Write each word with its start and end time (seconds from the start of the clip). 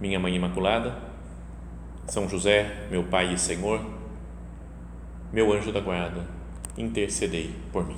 minha 0.00 0.18
Mãe 0.18 0.34
Imaculada, 0.34 0.94
São 2.06 2.28
José, 2.28 2.86
meu 2.90 3.04
Pai 3.04 3.32
e 3.32 3.38
Senhor, 3.38 3.84
meu 5.32 5.52
anjo 5.52 5.72
da 5.72 5.80
guarda, 5.80 6.24
intercedei 6.76 7.54
por 7.72 7.86
mim. 7.86 7.96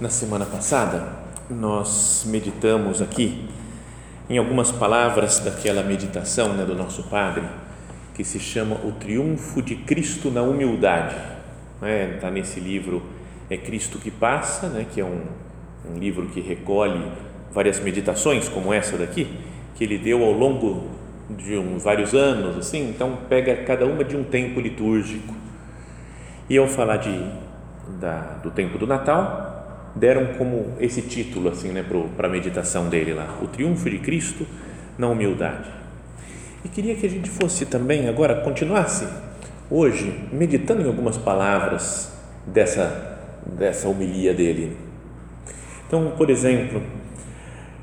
Na 0.00 0.10
semana 0.10 0.44
passada, 0.44 1.16
nós 1.48 2.24
meditamos 2.26 3.00
aqui 3.00 3.48
em 4.28 4.38
algumas 4.38 4.72
palavras 4.72 5.38
daquela 5.38 5.82
meditação 5.82 6.54
né, 6.54 6.64
do 6.64 6.74
nosso 6.74 7.02
Padre, 7.04 7.44
que 8.14 8.24
se 8.24 8.38
chama 8.38 8.76
O 8.84 8.92
Triunfo 8.92 9.60
de 9.60 9.76
Cristo 9.76 10.30
na 10.30 10.42
Humildade. 10.42 11.14
Está 11.74 11.86
né? 11.86 12.18
Tá 12.20 12.30
nesse 12.30 12.60
livro 12.60 13.02
É 13.50 13.56
Cristo 13.56 13.98
que 13.98 14.10
Passa, 14.10 14.68
né, 14.68 14.86
que 14.90 15.00
é 15.00 15.04
um, 15.04 15.22
um 15.92 15.98
livro 15.98 16.26
que 16.28 16.40
recolhe 16.40 17.02
várias 17.52 17.78
meditações, 17.80 18.48
como 18.48 18.72
essa 18.72 18.96
daqui, 18.96 19.28
que 19.74 19.84
ele 19.84 19.98
deu 19.98 20.24
ao 20.24 20.32
longo 20.32 20.88
de 21.30 21.56
uns 21.56 21.82
vários 21.82 22.14
anos, 22.14 22.56
assim, 22.56 22.88
então 22.88 23.18
pega 23.28 23.56
cada 23.64 23.86
uma 23.86 24.04
de 24.04 24.16
um 24.16 24.24
tempo 24.24 24.60
litúrgico. 24.60 25.34
E 26.48 26.58
ao 26.58 26.66
falar 26.66 26.98
de, 26.98 27.30
da, 28.00 28.38
do 28.42 28.50
tempo 28.50 28.76
do 28.76 28.86
Natal, 28.86 29.43
deram 29.94 30.34
como 30.38 30.72
esse 30.80 31.02
título 31.02 31.48
assim, 31.48 31.68
né, 31.68 31.84
para 32.16 32.28
a 32.28 32.30
meditação 32.30 32.88
dele 32.88 33.12
lá, 33.12 33.38
o 33.42 33.46
triunfo 33.46 33.88
de 33.88 33.98
Cristo 33.98 34.46
na 34.98 35.08
humildade. 35.08 35.70
E 36.64 36.68
queria 36.68 36.94
que 36.94 37.06
a 37.06 37.10
gente 37.10 37.30
fosse 37.30 37.66
também 37.66 38.08
agora 38.08 38.40
continuasse 38.40 39.06
hoje 39.70 40.28
meditando 40.32 40.82
em 40.82 40.86
algumas 40.86 41.16
palavras 41.16 42.12
dessa 42.46 43.12
dessa 43.46 43.88
homilia 43.88 44.32
dele. 44.32 44.76
Então, 45.86 46.12
por 46.16 46.30
exemplo, 46.30 46.82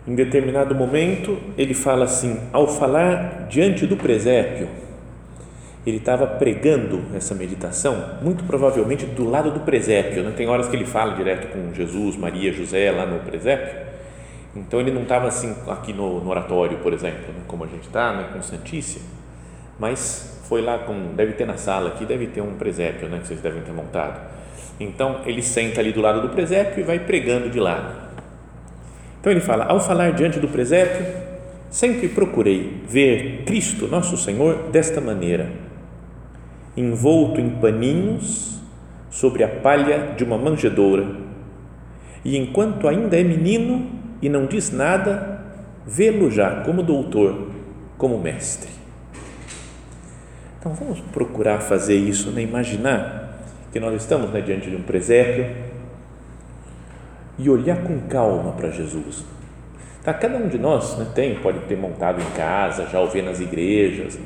em 0.07 0.15
determinado 0.15 0.73
momento 0.73 1.37
ele 1.57 1.73
fala 1.73 2.05
assim, 2.05 2.39
ao 2.51 2.67
falar 2.67 3.47
diante 3.47 3.85
do 3.85 3.95
presépio, 3.95 4.67
ele 5.85 5.97
estava 5.97 6.27
pregando 6.27 7.01
essa 7.15 7.33
meditação, 7.33 8.19
muito 8.21 8.43
provavelmente 8.43 9.05
do 9.05 9.27
lado 9.27 9.51
do 9.51 9.61
presépio. 9.61 10.21
Né? 10.23 10.31
Tem 10.35 10.47
horas 10.47 10.67
que 10.67 10.75
ele 10.75 10.85
fala 10.85 11.15
direto 11.15 11.51
com 11.51 11.73
Jesus, 11.73 12.15
Maria, 12.15 12.53
José 12.53 12.91
lá 12.91 13.05
no 13.05 13.19
presépio. 13.19 13.89
Então 14.55 14.79
ele 14.79 14.91
não 14.91 15.03
estava 15.03 15.27
assim 15.27 15.55
aqui 15.67 15.91
no, 15.91 16.23
no 16.23 16.29
oratório, 16.29 16.77
por 16.79 16.93
exemplo, 16.93 17.33
né? 17.33 17.41
como 17.47 17.63
a 17.63 17.67
gente 17.67 17.87
está, 17.87 18.13
né? 18.13 18.29
com 18.31 18.41
Santíssima, 18.43 19.05
mas 19.79 20.39
foi 20.47 20.61
lá 20.61 20.77
com, 20.77 21.15
deve 21.15 21.33
ter 21.33 21.47
na 21.47 21.57
sala 21.57 21.89
aqui, 21.89 22.05
deve 22.05 22.27
ter 22.27 22.41
um 22.41 22.53
presépio, 22.57 23.07
né? 23.07 23.19
que 23.19 23.27
vocês 23.27 23.41
devem 23.41 23.63
ter 23.63 23.71
montado. 23.71 24.21
Então 24.79 25.21
ele 25.25 25.41
senta 25.41 25.81
ali 25.81 25.91
do 25.91 26.01
lado 26.01 26.21
do 26.21 26.29
presépio 26.29 26.81
e 26.81 26.83
vai 26.83 26.99
pregando 26.99 27.49
de 27.49 27.59
lado. 27.59 28.11
Então 29.19 29.31
ele 29.31 29.41
fala: 29.41 29.65
ao 29.65 29.79
falar 29.79 30.11
diante 30.11 30.39
do 30.39 30.47
presépio, 30.47 31.05
sempre 31.69 32.09
procurei 32.09 32.83
ver 32.87 33.43
Cristo, 33.45 33.87
nosso 33.87 34.17
Senhor, 34.17 34.69
desta 34.71 34.99
maneira 34.99 35.70
envolto 36.75 37.39
em 37.39 37.49
paninhos 37.49 38.59
sobre 39.09 39.43
a 39.43 39.47
palha 39.47 40.13
de 40.15 40.23
uma 40.23 40.37
manjedoura. 40.37 41.05
E 42.23 42.37
enquanto 42.37 42.87
ainda 42.87 43.19
é 43.19 43.23
menino 43.23 43.89
e 44.21 44.29
não 44.29 44.45
diz 44.45 44.71
nada, 44.71 45.43
vê-lo 45.85 46.31
já 46.31 46.61
como 46.63 46.81
doutor, 46.81 47.49
como 47.97 48.17
mestre. 48.17 48.69
Então 50.59 50.73
vamos 50.73 51.01
procurar 51.11 51.59
fazer 51.59 51.95
isso, 51.95 52.29
né? 52.31 52.41
imaginar 52.41 53.39
que 53.71 53.79
nós 53.79 54.01
estamos 54.01 54.29
né, 54.31 54.41
diante 54.41 54.69
de 54.69 54.75
um 54.75 54.83
presépio 54.83 55.49
e 57.37 57.49
olhar 57.49 57.81
com 57.83 57.99
calma 58.01 58.51
para 58.51 58.69
Jesus. 58.69 59.25
Tá, 60.03 60.13
cada 60.13 60.37
um 60.37 60.47
de 60.47 60.57
nós 60.57 60.97
né, 60.97 61.07
tem, 61.15 61.35
pode 61.35 61.59
ter 61.61 61.77
montado 61.77 62.21
em 62.21 62.37
casa, 62.37 62.87
já 62.87 62.99
ouvir 62.99 63.23
nas 63.23 63.39
igrejas, 63.39 64.19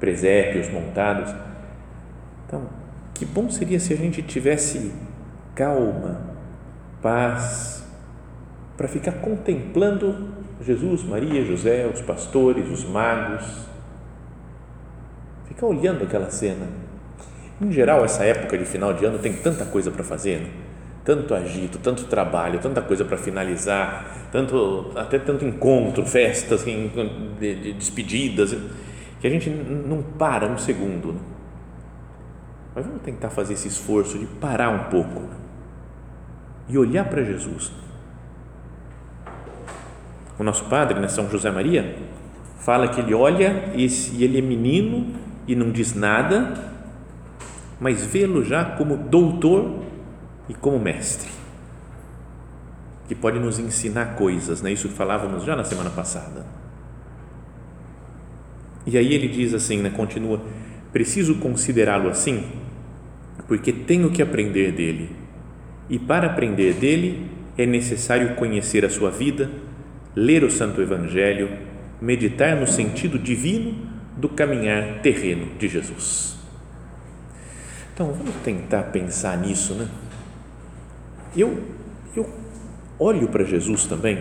presépios 0.00 0.68
montados 0.68 1.32
então, 2.52 2.68
que 3.14 3.24
bom 3.24 3.50
seria 3.50 3.80
se 3.80 3.94
a 3.94 3.96
gente 3.96 4.20
tivesse 4.20 4.92
calma, 5.54 6.20
paz, 7.00 7.82
para 8.76 8.86
ficar 8.86 9.12
contemplando 9.12 10.28
Jesus, 10.60 11.02
Maria, 11.02 11.42
José, 11.46 11.86
os 11.86 12.02
pastores, 12.02 12.68
os 12.68 12.84
magos, 12.84 13.46
ficar 15.46 15.66
olhando 15.66 16.04
aquela 16.04 16.30
cena. 16.30 16.66
Em 17.58 17.72
geral, 17.72 18.04
essa 18.04 18.22
época 18.22 18.58
de 18.58 18.66
final 18.66 18.92
de 18.92 19.06
ano 19.06 19.18
tem 19.18 19.32
tanta 19.32 19.64
coisa 19.64 19.90
para 19.90 20.04
fazer, 20.04 20.40
né? 20.40 20.50
tanto 21.02 21.34
agito, 21.34 21.78
tanto 21.78 22.04
trabalho, 22.04 22.58
tanta 22.58 22.82
coisa 22.82 23.02
para 23.02 23.16
finalizar, 23.16 24.28
tanto 24.30 24.92
até 24.94 25.18
tanto 25.18 25.42
encontro, 25.42 26.04
festas, 26.04 26.66
de 26.66 27.72
despedidas, 27.72 28.54
que 29.22 29.26
a 29.26 29.30
gente 29.30 29.48
não 29.48 30.02
para 30.02 30.46
um 30.46 30.58
segundo. 30.58 31.14
Né? 31.14 31.31
Mas 32.74 32.86
vamos 32.86 33.02
tentar 33.02 33.30
fazer 33.30 33.54
esse 33.54 33.68
esforço 33.68 34.18
de 34.18 34.26
parar 34.26 34.70
um 34.70 34.90
pouco 34.90 35.28
e 36.68 36.78
olhar 36.78 37.04
para 37.04 37.22
Jesus. 37.22 37.70
O 40.38 40.42
nosso 40.42 40.64
padre, 40.64 40.98
né, 40.98 41.08
São 41.08 41.28
José 41.28 41.50
Maria, 41.50 41.96
fala 42.58 42.88
que 42.88 43.00
ele 43.00 43.12
olha 43.12 43.72
e 43.74 43.84
ele 44.22 44.38
é 44.38 44.40
menino 44.40 45.14
e 45.46 45.54
não 45.54 45.70
diz 45.70 45.94
nada, 45.94 46.54
mas 47.78 48.06
vê-lo 48.06 48.44
já 48.44 48.64
como 48.64 48.96
doutor 48.96 49.82
e 50.48 50.54
como 50.54 50.78
mestre, 50.78 51.30
que 53.06 53.14
pode 53.14 53.38
nos 53.38 53.58
ensinar 53.58 54.14
coisas, 54.16 54.62
né? 54.62 54.72
Isso 54.72 54.88
falávamos 54.88 55.44
já 55.44 55.54
na 55.54 55.64
semana 55.64 55.90
passada. 55.90 56.46
E 58.86 58.96
aí 58.96 59.12
ele 59.12 59.28
diz 59.28 59.52
assim, 59.54 59.78
né, 59.78 59.90
continua, 59.90 60.40
preciso 60.92 61.36
considerá-lo 61.36 62.08
assim 62.08 62.61
porque 63.46 63.72
tenho 63.72 64.10
que 64.10 64.22
aprender 64.22 64.72
dele. 64.72 65.10
E 65.88 65.98
para 65.98 66.26
aprender 66.26 66.74
dele 66.74 67.26
é 67.56 67.66
necessário 67.66 68.34
conhecer 68.34 68.84
a 68.84 68.90
sua 68.90 69.10
vida, 69.10 69.50
ler 70.14 70.44
o 70.44 70.50
Santo 70.50 70.80
Evangelho, 70.80 71.50
meditar 72.00 72.56
no 72.56 72.66
sentido 72.66 73.18
divino 73.18 73.90
do 74.16 74.28
caminhar 74.28 75.00
terreno 75.02 75.48
de 75.58 75.68
Jesus. 75.68 76.36
Então 77.94 78.12
vamos 78.12 78.34
tentar 78.44 78.84
pensar 78.84 79.36
nisso, 79.38 79.74
né? 79.74 79.88
Eu, 81.36 81.62
eu 82.16 82.28
olho 82.98 83.28
para 83.28 83.44
Jesus 83.44 83.86
também 83.86 84.18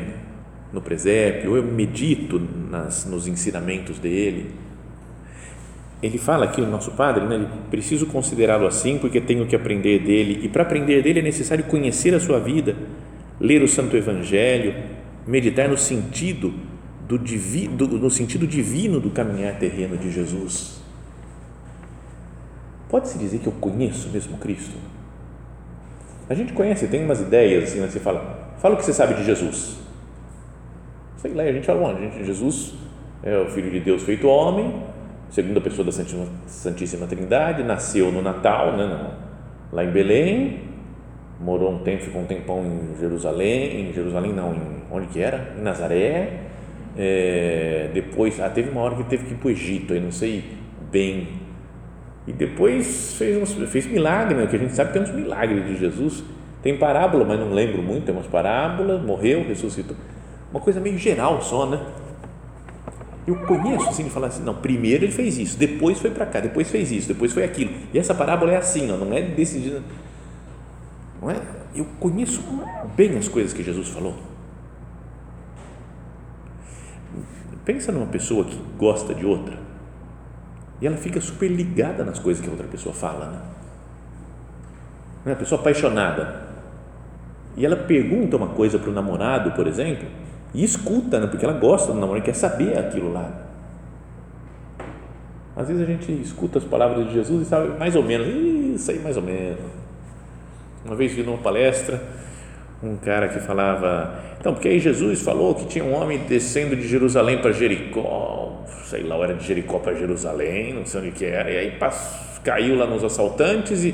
no 0.72 0.82
presépio, 0.82 1.58
eu 1.58 1.64
medito 1.64 2.40
nas, 2.40 3.06
nos 3.06 3.28
ensinamentos 3.28 4.00
dele 4.00 4.52
ele 6.02 6.18
fala 6.18 6.46
aqui, 6.46 6.62
o 6.62 6.66
nosso 6.66 6.92
padre, 6.92 7.26
né, 7.26 7.48
preciso 7.70 8.08
considerá-lo 8.08 8.66
assim 8.66 8.98
porque 8.98 9.22
tenho 9.22 9.46
que 9.46 9.56
aprender 9.56 10.00
dele 10.00 10.40
e 10.44 10.50
para 10.50 10.64
aprender 10.64 11.04
dele 11.04 11.20
é 11.20 11.22
necessário 11.22 11.64
conhecer 11.66 12.14
a 12.16 12.20
sua 12.20 12.40
vida, 12.40 12.76
ler 13.40 13.62
o 13.62 13.68
Santo 13.68 13.96
Evangelho, 13.96 14.74
meditar 15.28 15.70
no 15.70 15.78
sentido 15.78 16.54
do, 17.08 17.20
divi, 17.20 17.68
do, 17.68 17.88
no 17.88 18.10
sentido 18.10 18.48
divino 18.48 19.00
do 19.00 19.12
caminhar 19.12 19.60
terreno 19.60 19.96
de 19.96 20.10
Jesus. 20.10 20.82
Pode-se 22.90 23.18
dizer 23.20 23.40
que 23.40 23.48
eu 23.48 23.54
conheço 23.54 24.10
mesmo 24.10 24.38
Cristo? 24.38 24.76
A 26.28 26.34
gente 26.34 26.52
conhece, 26.54 26.88
tem 26.88 27.06
umas 27.06 27.22
ideias 27.22 27.66
assim, 27.66 27.80
né, 27.80 27.88
você 27.88 28.00
fala, 28.00 28.56
fala 28.58 28.74
o 28.74 28.78
que 28.78 28.86
você 28.86 28.94
sabe 28.94 29.14
de 29.14 29.24
Jesus. 29.24 29.78
Sei 31.18 31.32
lá, 31.34 31.44
a 31.44 31.52
gente 31.52 31.66
fala, 31.68 31.80
bom, 31.80 31.96
a 31.96 32.00
gente, 32.00 32.26
Jesus 32.26 32.74
é 33.22 33.38
o 33.38 33.46
Filho 33.52 33.70
de 33.70 33.80
Deus 33.80 34.02
feito 34.02 34.28
homem, 34.28 34.74
segunda 35.32 35.62
pessoa 35.62 35.86
da 35.86 35.92
Santíssima, 35.92 36.26
Santíssima 36.46 37.08
Trindade, 37.08 37.64
nasceu 37.64 38.12
no 38.12 38.22
Natal, 38.22 38.76
né, 38.76 39.12
lá 39.72 39.84
em 39.84 39.90
Belém, 39.90 40.60
morou 41.40 41.72
um 41.72 41.80
tempo, 41.80 42.04
ficou 42.04 42.22
um 42.22 42.26
tempão 42.26 42.64
em 42.66 43.00
Jerusalém, 43.00 43.90
em 43.90 43.94
Jerusalém 43.94 44.34
não, 44.34 44.54
em 44.54 44.84
onde 44.92 45.08
que 45.08 45.20
era? 45.20 45.54
Em 45.58 45.62
Nazaré, 45.62 46.42
é, 46.98 47.90
depois, 47.94 48.40
ah, 48.42 48.50
teve 48.50 48.70
uma 48.70 48.82
hora 48.82 48.96
que 48.96 49.06
teve 49.06 49.26
que 49.26 49.34
ir 49.34 49.38
para 49.38 49.48
o 49.48 49.52
Egito, 49.52 49.94
aí 49.94 50.02
não 50.02 50.12
sei 50.12 50.44
bem, 50.92 51.30
e 52.28 52.34
depois 52.34 53.16
fez, 53.18 53.42
uns, 53.42 53.54
fez 53.72 53.88
milagre, 53.88 54.36
né? 54.36 54.46
que 54.48 54.56
a 54.56 54.60
gente 54.60 54.76
sabe 54.76 54.92
que 54.92 55.00
tem 55.00 55.02
uns 55.02 55.16
milagres 55.16 55.66
de 55.66 55.78
Jesus, 55.78 56.24
tem 56.62 56.78
parábola, 56.78 57.24
mas 57.26 57.40
não 57.40 57.52
lembro 57.52 57.82
muito, 57.82 58.06
tem 58.06 58.14
umas 58.14 58.28
parábolas, 58.28 59.02
morreu, 59.02 59.44
ressuscitou, 59.48 59.96
uma 60.52 60.60
coisa 60.60 60.82
meio 60.82 60.98
geral 60.98 61.42
só, 61.42 61.66
né? 61.66 61.80
Eu 63.26 63.36
conheço 63.36 63.88
assim, 63.90 64.04
de 64.04 64.10
falar 64.10 64.28
assim, 64.28 64.44
não, 64.44 64.56
primeiro 64.56 65.06
ele 65.06 65.12
fez 65.12 65.38
isso, 65.38 65.58
depois 65.58 66.00
foi 66.00 66.10
para 66.10 66.26
cá, 66.26 66.40
depois 66.40 66.70
fez 66.70 66.92
isso, 66.92 67.08
depois 67.08 67.32
foi 67.32 67.44
aquilo, 67.44 67.72
e 67.94 68.00
essa 68.00 68.16
parábola 68.16 68.52
é 68.52 68.58
assim, 68.58 68.92
ó, 68.92 68.98
não 68.98 69.14
é 69.14 69.22
decidida, 69.22 69.84
não 71.22 71.30
é? 71.30 71.40
Eu 71.76 71.86
conheço 72.00 72.44
bem 72.96 73.18
as 73.18 73.28
coisas 73.28 73.54
que 73.54 73.64
Jesus 73.64 73.90
falou. 73.90 74.16
Pensa 77.64 77.92
numa 77.92 78.08
pessoa 78.08 78.44
que 78.44 78.60
gosta 78.78 79.14
de 79.14 79.26
outra 79.26 79.58
e 80.82 80.88
ela 80.88 80.98
fica 80.98 81.22
super 81.22 81.48
ligada 81.48 82.04
nas 82.04 82.18
coisas 82.18 82.42
que 82.42 82.50
a 82.50 82.52
outra 82.52 82.68
pessoa 82.68 82.94
fala, 82.94 83.28
né? 83.28 83.42
Uma 85.24 85.36
pessoa 85.36 85.62
apaixonada 85.62 86.48
e 87.56 87.64
ela 87.64 87.76
pergunta 87.76 88.36
uma 88.36 88.48
coisa 88.48 88.80
para 88.80 88.90
o 88.90 88.94
namorado, 88.94 89.52
por 89.52 89.68
exemplo, 89.68 90.08
e 90.54 90.64
escuta, 90.64 91.20
né? 91.20 91.28
porque 91.28 91.46
ela 91.46 91.58
gosta 91.58 91.94
do 91.94 92.00
namorado, 92.00 92.26
quer 92.26 92.36
saber 92.36 92.78
aquilo 92.78 93.12
lá. 93.12 93.30
Às 95.56 95.68
vezes 95.68 95.84
a 95.84 95.86
gente 95.86 96.12
escuta 96.12 96.60
as 96.60 96.64
palavras 96.64 97.08
de 97.08 97.14
Jesus 97.14 97.46
e 97.46 97.50
sabe 97.50 97.78
mais 97.78 97.96
ou 97.96 98.04
menos, 98.04 98.28
isso 98.82 98.92
aí 98.92 99.00
mais 99.00 99.18
ou 99.18 99.24
menos. 99.24 99.60
Uma 100.84 100.96
vez 100.96 101.12
vi 101.12 101.24
numa 101.24 101.38
palestra 101.38 102.02
um 102.82 102.96
cara 102.96 103.28
que 103.28 103.40
falava, 103.40 104.20
então, 104.40 104.54
porque 104.54 104.68
aí 104.68 104.80
Jesus 104.80 105.22
falou 105.22 105.54
que 105.54 105.66
tinha 105.66 105.84
um 105.84 105.94
homem 105.94 106.18
descendo 106.28 106.76
de 106.76 106.88
Jerusalém 106.88 107.38
para 107.38 107.52
Jericó, 107.52 108.64
sei 108.86 109.04
lá, 109.04 109.16
era 109.18 109.36
de 109.36 109.46
Jericó 109.46 109.78
para 109.78 109.94
Jerusalém, 109.94 110.74
não 110.74 110.86
sei 110.86 111.02
onde 111.02 111.12
que 111.12 111.26
era, 111.26 111.52
e 111.52 111.58
aí 111.58 111.78
caiu 112.44 112.76
lá 112.76 112.88
nos 112.88 113.04
assaltantes 113.04 113.84
e, 113.84 113.94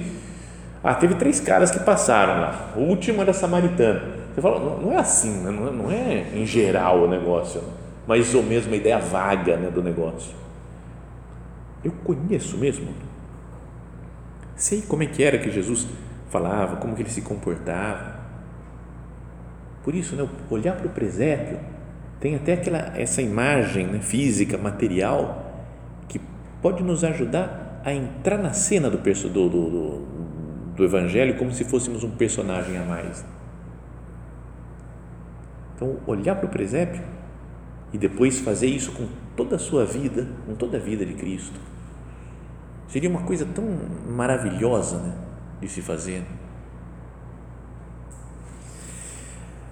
ah, 0.81 0.95
teve 0.95 1.15
três 1.15 1.42
caras 1.42 1.69
que 1.69 1.80
passaram 1.80 2.39
lá, 2.39 2.71
o 2.77 2.80
último 2.80 3.21
era 3.21 3.33
samaritano, 3.33 4.01
você 4.37 4.41
fala, 4.41 4.59
não, 4.59 4.79
não 4.79 4.93
é 4.93 4.97
assim, 4.97 5.41
né? 5.41 5.49
não, 5.49 5.67
é, 5.67 5.71
não 5.71 5.91
é 5.91 6.37
em 6.37 6.45
geral 6.45 7.05
o 7.05 7.07
negócio, 7.07 7.59
mas 8.05 8.35
ou 8.35 8.43
mesmo 8.43 8.71
a 8.71 8.77
ideia 8.77 8.99
vaga 8.99 9.57
né, 9.57 9.71
do 9.71 9.81
negócio, 9.81 10.35
eu 11.83 11.91
conheço 12.03 12.55
mesmo, 12.55 12.89
sei 14.55 14.83
como 14.83 15.01
é 15.01 15.07
que 15.07 15.23
era 15.23 15.39
que 15.39 15.49
Jesus 15.49 15.87
falava, 16.29 16.75
como 16.75 16.95
que 16.95 17.01
ele 17.01 17.09
se 17.09 17.23
comportava, 17.23 18.15
por 19.83 19.95
isso, 19.95 20.15
né, 20.15 20.29
olhar 20.51 20.75
para 20.75 20.85
o 20.85 20.89
presépio 20.91 21.57
tem 22.19 22.35
até 22.35 22.53
aquela 22.53 22.93
essa 22.95 23.23
imagem 23.23 23.87
né, 23.87 23.99
física, 24.01 24.55
material, 24.55 25.65
que 26.07 26.21
pode 26.61 26.83
nos 26.83 27.03
ajudar 27.03 27.81
a 27.83 27.91
entrar 27.91 28.37
na 28.37 28.53
cena 28.53 28.87
do, 28.87 28.99
do, 28.99 29.49
do, 29.49 30.05
do 30.75 30.83
Evangelho 30.83 31.39
como 31.39 31.51
se 31.51 31.63
fôssemos 31.63 32.03
um 32.03 32.11
personagem 32.11 32.77
a 32.77 32.83
mais. 32.83 33.25
Então, 35.77 35.97
olhar 36.07 36.35
para 36.35 36.47
o 36.47 36.50
presépio 36.50 37.03
e 37.94 38.00
depois 38.00 38.39
fazer 38.39 38.65
isso 38.65 38.91
com 38.94 39.07
toda 39.35 39.57
a 39.57 39.59
sua 39.59 39.85
vida, 39.85 40.27
com 40.47 40.56
toda 40.56 40.77
a 40.77 40.79
vida 40.79 41.06
de 41.06 41.13
Cristo, 41.13 41.59
seria 42.88 43.07
uma 43.07 43.21
coisa 43.21 43.45
tão 43.45 43.63
maravilhosa 44.09 44.97
né, 44.97 45.13
de 45.62 45.69
se 45.69 45.83
fazer. 45.83 46.24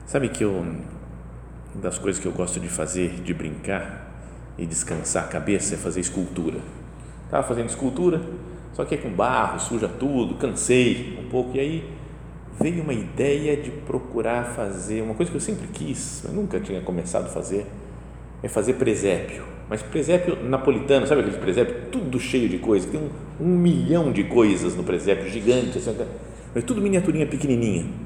Sabe 0.05 0.29
que 0.29 0.43
eu, 0.43 0.63
das 1.73 1.97
coisas 1.97 2.21
que 2.21 2.27
eu 2.27 2.31
gosto 2.31 2.59
de 2.59 2.69
fazer, 2.69 3.21
de 3.21 3.33
brincar 3.33 4.07
e 4.59 4.65
descansar 4.67 5.23
a 5.23 5.27
cabeça 5.27 5.73
é 5.73 5.77
fazer 5.77 6.01
escultura. 6.01 6.59
Estava 7.25 7.47
fazendo 7.47 7.69
escultura, 7.69 8.21
só 8.73 8.85
que 8.85 8.93
é 8.93 8.97
com 8.99 9.09
barro, 9.09 9.59
suja 9.59 9.89
tudo, 9.89 10.35
cansei 10.35 11.17
um 11.19 11.27
pouco 11.29 11.57
e 11.57 11.59
aí 11.59 11.97
veio 12.59 12.83
uma 12.83 12.93
ideia 12.93 13.57
de 13.57 13.69
procurar 13.69 14.43
fazer 14.55 15.01
uma 15.01 15.13
coisa 15.13 15.31
que 15.31 15.37
eu 15.37 15.41
sempre 15.41 15.67
quis, 15.67 16.23
eu 16.23 16.31
nunca 16.31 16.59
tinha 16.59 16.81
começado 16.81 17.25
a 17.25 17.29
fazer, 17.29 17.65
é 18.41 18.47
fazer 18.47 18.73
presépio. 18.73 19.43
Mas 19.67 19.81
presépio 19.81 20.37
napolitano, 20.43 21.07
sabe 21.07 21.21
aquele 21.21 21.37
presépio 21.37 21.75
tudo 21.91 22.19
cheio 22.19 22.47
de 22.47 22.59
coisas, 22.59 22.89
tem 22.89 22.99
um, 22.99 23.09
um 23.43 23.57
milhão 23.57 24.11
de 24.11 24.23
coisas 24.25 24.75
no 24.75 24.83
presépio, 24.83 25.27
gigante, 25.29 25.77
assim, 25.77 25.95
é 26.55 26.61
tudo 26.61 26.81
miniaturinha 26.81 27.25
pequenininha 27.25 28.05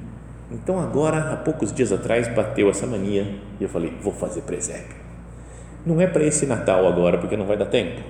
então 0.52 0.80
agora, 0.80 1.32
há 1.32 1.38
poucos 1.38 1.72
dias 1.72 1.92
atrás, 1.92 2.28
bateu 2.28 2.70
essa 2.70 2.88
mania 2.88 3.36
e 3.60 3.64
eu 3.64 3.70
falei, 3.70 3.94
vou 4.02 4.12
fazer 4.12 4.42
presépio. 4.42 4.96
Não 5.86 6.02
é 6.02 6.08
para 6.08 6.24
esse 6.24 6.46
Natal 6.46 6.88
agora, 6.88 7.20
porque 7.20 7.38
não 7.38 7.46
vai 7.46 7.56
dar 7.56 7.68
tempo. 7.68 8.02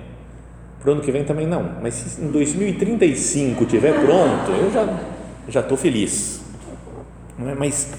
Para 0.80 0.90
o 0.90 0.92
ano 0.94 1.02
que 1.02 1.12
vem 1.12 1.22
também 1.24 1.46
não. 1.46 1.76
Mas 1.82 1.94
se 1.94 2.22
em 2.22 2.30
2035 2.30 3.66
tiver 3.66 3.92
pronto, 3.92 4.50
eu 4.52 4.70
já 4.72 4.86
já 5.50 5.60
estou 5.60 5.76
feliz. 5.76 6.42
É? 7.38 7.54
Mas 7.54 7.92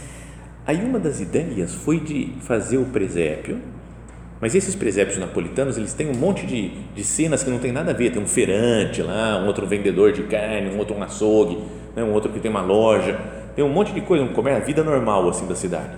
aí 0.66 0.84
uma 0.84 1.00
das 1.00 1.20
ideias 1.20 1.74
foi 1.74 2.00
de 2.00 2.34
fazer 2.42 2.78
o 2.78 2.86
presépio. 2.86 3.60
Mas 4.40 4.56
esses 4.56 4.74
presépios 4.74 5.20
napolitanos, 5.20 5.78
eles 5.78 5.94
têm 5.94 6.10
um 6.10 6.16
monte 6.16 6.48
de, 6.48 6.70
de 6.96 7.04
cenas 7.04 7.44
que 7.44 7.50
não 7.52 7.60
tem 7.60 7.72
nada 7.72 7.92
a 7.92 7.94
ver. 7.94 8.12
Tem 8.12 8.22
um 8.22 8.28
feirante 8.28 9.04
lá, 9.04 9.40
um 9.44 9.46
outro 9.46 9.68
vendedor 9.68 10.12
de 10.12 10.24
carne, 10.24 10.72
um 10.72 10.80
outro 10.80 10.96
um 10.96 11.04
açougue, 11.04 11.60
né? 11.96 12.04
um 12.04 12.12
outro 12.12 12.32
que 12.32 12.40
tem 12.40 12.50
uma 12.50 12.62
loja 12.62 13.20
tem 13.56 13.64
um 13.64 13.70
monte 13.70 13.94
de 13.94 14.02
coisa, 14.02 14.24
um 14.24 14.34
comércio, 14.34 14.64
a 14.64 14.66
vida 14.66 14.84
normal 14.84 15.28
assim 15.30 15.46
da 15.46 15.56
cidade. 15.56 15.92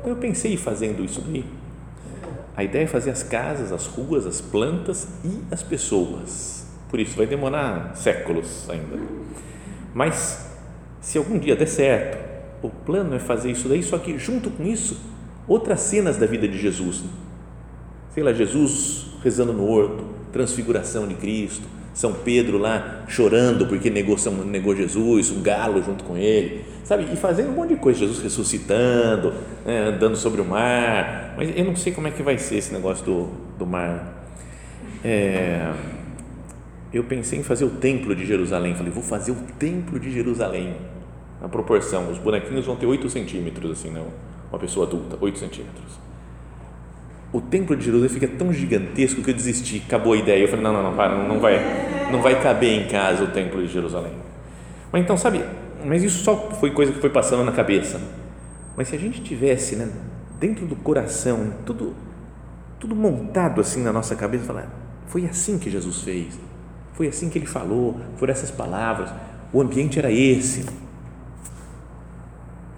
Então 0.00 0.10
eu 0.10 0.16
pensei 0.16 0.56
fazendo 0.56 1.04
isso 1.04 1.20
daí. 1.20 1.44
A 2.56 2.64
ideia 2.64 2.84
é 2.84 2.86
fazer 2.86 3.10
as 3.10 3.22
casas, 3.22 3.72
as 3.72 3.86
ruas, 3.86 4.26
as 4.26 4.40
plantas 4.40 5.06
e 5.24 5.42
as 5.50 5.62
pessoas. 5.62 6.66
Por 6.88 7.00
isso 7.00 7.16
vai 7.16 7.26
demorar 7.26 7.92
séculos 7.94 8.68
ainda. 8.68 8.98
Mas 9.94 10.50
se 11.02 11.18
algum 11.18 11.36
dia 11.36 11.56
der 11.56 11.66
certo, 11.66 12.16
o 12.62 12.70
plano 12.70 13.14
é 13.14 13.18
fazer 13.18 13.50
isso 13.50 13.68
daí, 13.68 13.82
só 13.82 13.98
que 13.98 14.16
junto 14.18 14.48
com 14.48 14.64
isso, 14.64 14.98
outras 15.48 15.80
cenas 15.80 16.16
da 16.16 16.26
vida 16.26 16.46
de 16.46 16.56
Jesus. 16.56 17.02
Sei 18.14 18.22
lá, 18.22 18.32
Jesus 18.32 19.06
rezando 19.22 19.52
no 19.52 19.66
horto, 19.66 20.04
transfiguração 20.32 21.06
de 21.06 21.14
Cristo, 21.14 21.66
são 21.92 22.12
Pedro 22.12 22.56
lá 22.56 23.04
chorando 23.08 23.66
porque 23.66 23.90
negou, 23.90 24.16
negou 24.46 24.74
Jesus, 24.74 25.30
um 25.30 25.42
galo 25.42 25.82
junto 25.82 26.04
com 26.04 26.16
ele, 26.16 26.64
sabe? 26.84 27.12
E 27.12 27.16
fazendo 27.16 27.50
um 27.50 27.54
monte 27.54 27.70
de 27.70 27.76
coisa, 27.76 27.98
Jesus 27.98 28.22
ressuscitando, 28.22 29.34
né? 29.66 29.88
andando 29.88 30.16
sobre 30.16 30.40
o 30.40 30.44
mar. 30.44 31.34
Mas 31.36 31.52
eu 31.54 31.64
não 31.64 31.76
sei 31.76 31.92
como 31.92 32.06
é 32.06 32.10
que 32.10 32.22
vai 32.22 32.38
ser 32.38 32.56
esse 32.56 32.72
negócio 32.72 33.04
do, 33.04 33.28
do 33.58 33.66
mar. 33.66 34.24
É, 35.04 35.72
eu 36.92 37.04
pensei 37.04 37.38
em 37.38 37.42
fazer 37.42 37.64
o 37.64 37.70
templo 37.70 38.14
de 38.14 38.26
Jerusalém. 38.26 38.74
Falei, 38.74 38.92
vou 38.92 39.02
fazer 39.02 39.32
o 39.32 39.36
templo 39.58 39.98
de 39.98 40.10
Jerusalém. 40.10 40.76
Na 41.40 41.48
proporção, 41.48 42.10
os 42.10 42.18
bonequinhos 42.18 42.66
vão 42.66 42.76
ter 42.76 42.86
8 42.86 43.08
centímetros, 43.10 43.70
assim, 43.70 43.90
não? 43.90 44.06
Uma 44.50 44.58
pessoa 44.58 44.86
adulta, 44.86 45.16
8 45.20 45.38
centímetros 45.38 46.02
o 47.32 47.40
templo 47.40 47.74
de 47.74 47.84
Jerusalém 47.84 48.10
fica 48.10 48.28
tão 48.28 48.52
gigantesco 48.52 49.22
que 49.22 49.30
eu 49.30 49.34
desisti, 49.34 49.82
acabou 49.86 50.12
a 50.12 50.16
ideia. 50.16 50.42
Eu 50.42 50.48
falei, 50.48 50.62
não, 50.62 50.72
não, 50.72 50.82
não, 50.82 50.94
para, 50.94 51.26
não 51.26 51.40
vai, 51.40 52.10
não 52.12 52.20
vai 52.20 52.40
caber 52.42 52.78
em 52.78 52.86
casa 52.88 53.24
o 53.24 53.28
templo 53.28 53.62
de 53.62 53.72
Jerusalém. 53.72 54.12
Mas 54.92 55.02
então, 55.02 55.16
sabe, 55.16 55.42
mas 55.84 56.02
isso 56.02 56.22
só 56.22 56.36
foi 56.60 56.70
coisa 56.70 56.92
que 56.92 57.00
foi 57.00 57.08
passando 57.08 57.42
na 57.42 57.52
cabeça. 57.52 57.98
Mas 58.76 58.88
se 58.88 58.96
a 58.96 58.98
gente 58.98 59.22
tivesse, 59.22 59.76
né, 59.76 59.88
dentro 60.38 60.66
do 60.66 60.76
coração, 60.76 61.54
tudo, 61.64 61.94
tudo 62.78 62.94
montado 62.94 63.62
assim 63.62 63.82
na 63.82 63.92
nossa 63.92 64.14
cabeça, 64.14 64.44
falar, 64.44 64.68
foi 65.06 65.24
assim 65.24 65.58
que 65.58 65.70
Jesus 65.70 66.02
fez, 66.02 66.38
foi 67.02 67.08
assim 67.08 67.28
que 67.28 67.36
ele 67.36 67.46
falou, 67.46 67.98
foram 68.16 68.32
essas 68.32 68.52
palavras, 68.52 69.12
o 69.52 69.60
ambiente 69.60 69.98
era 69.98 70.12
esse. 70.12 70.64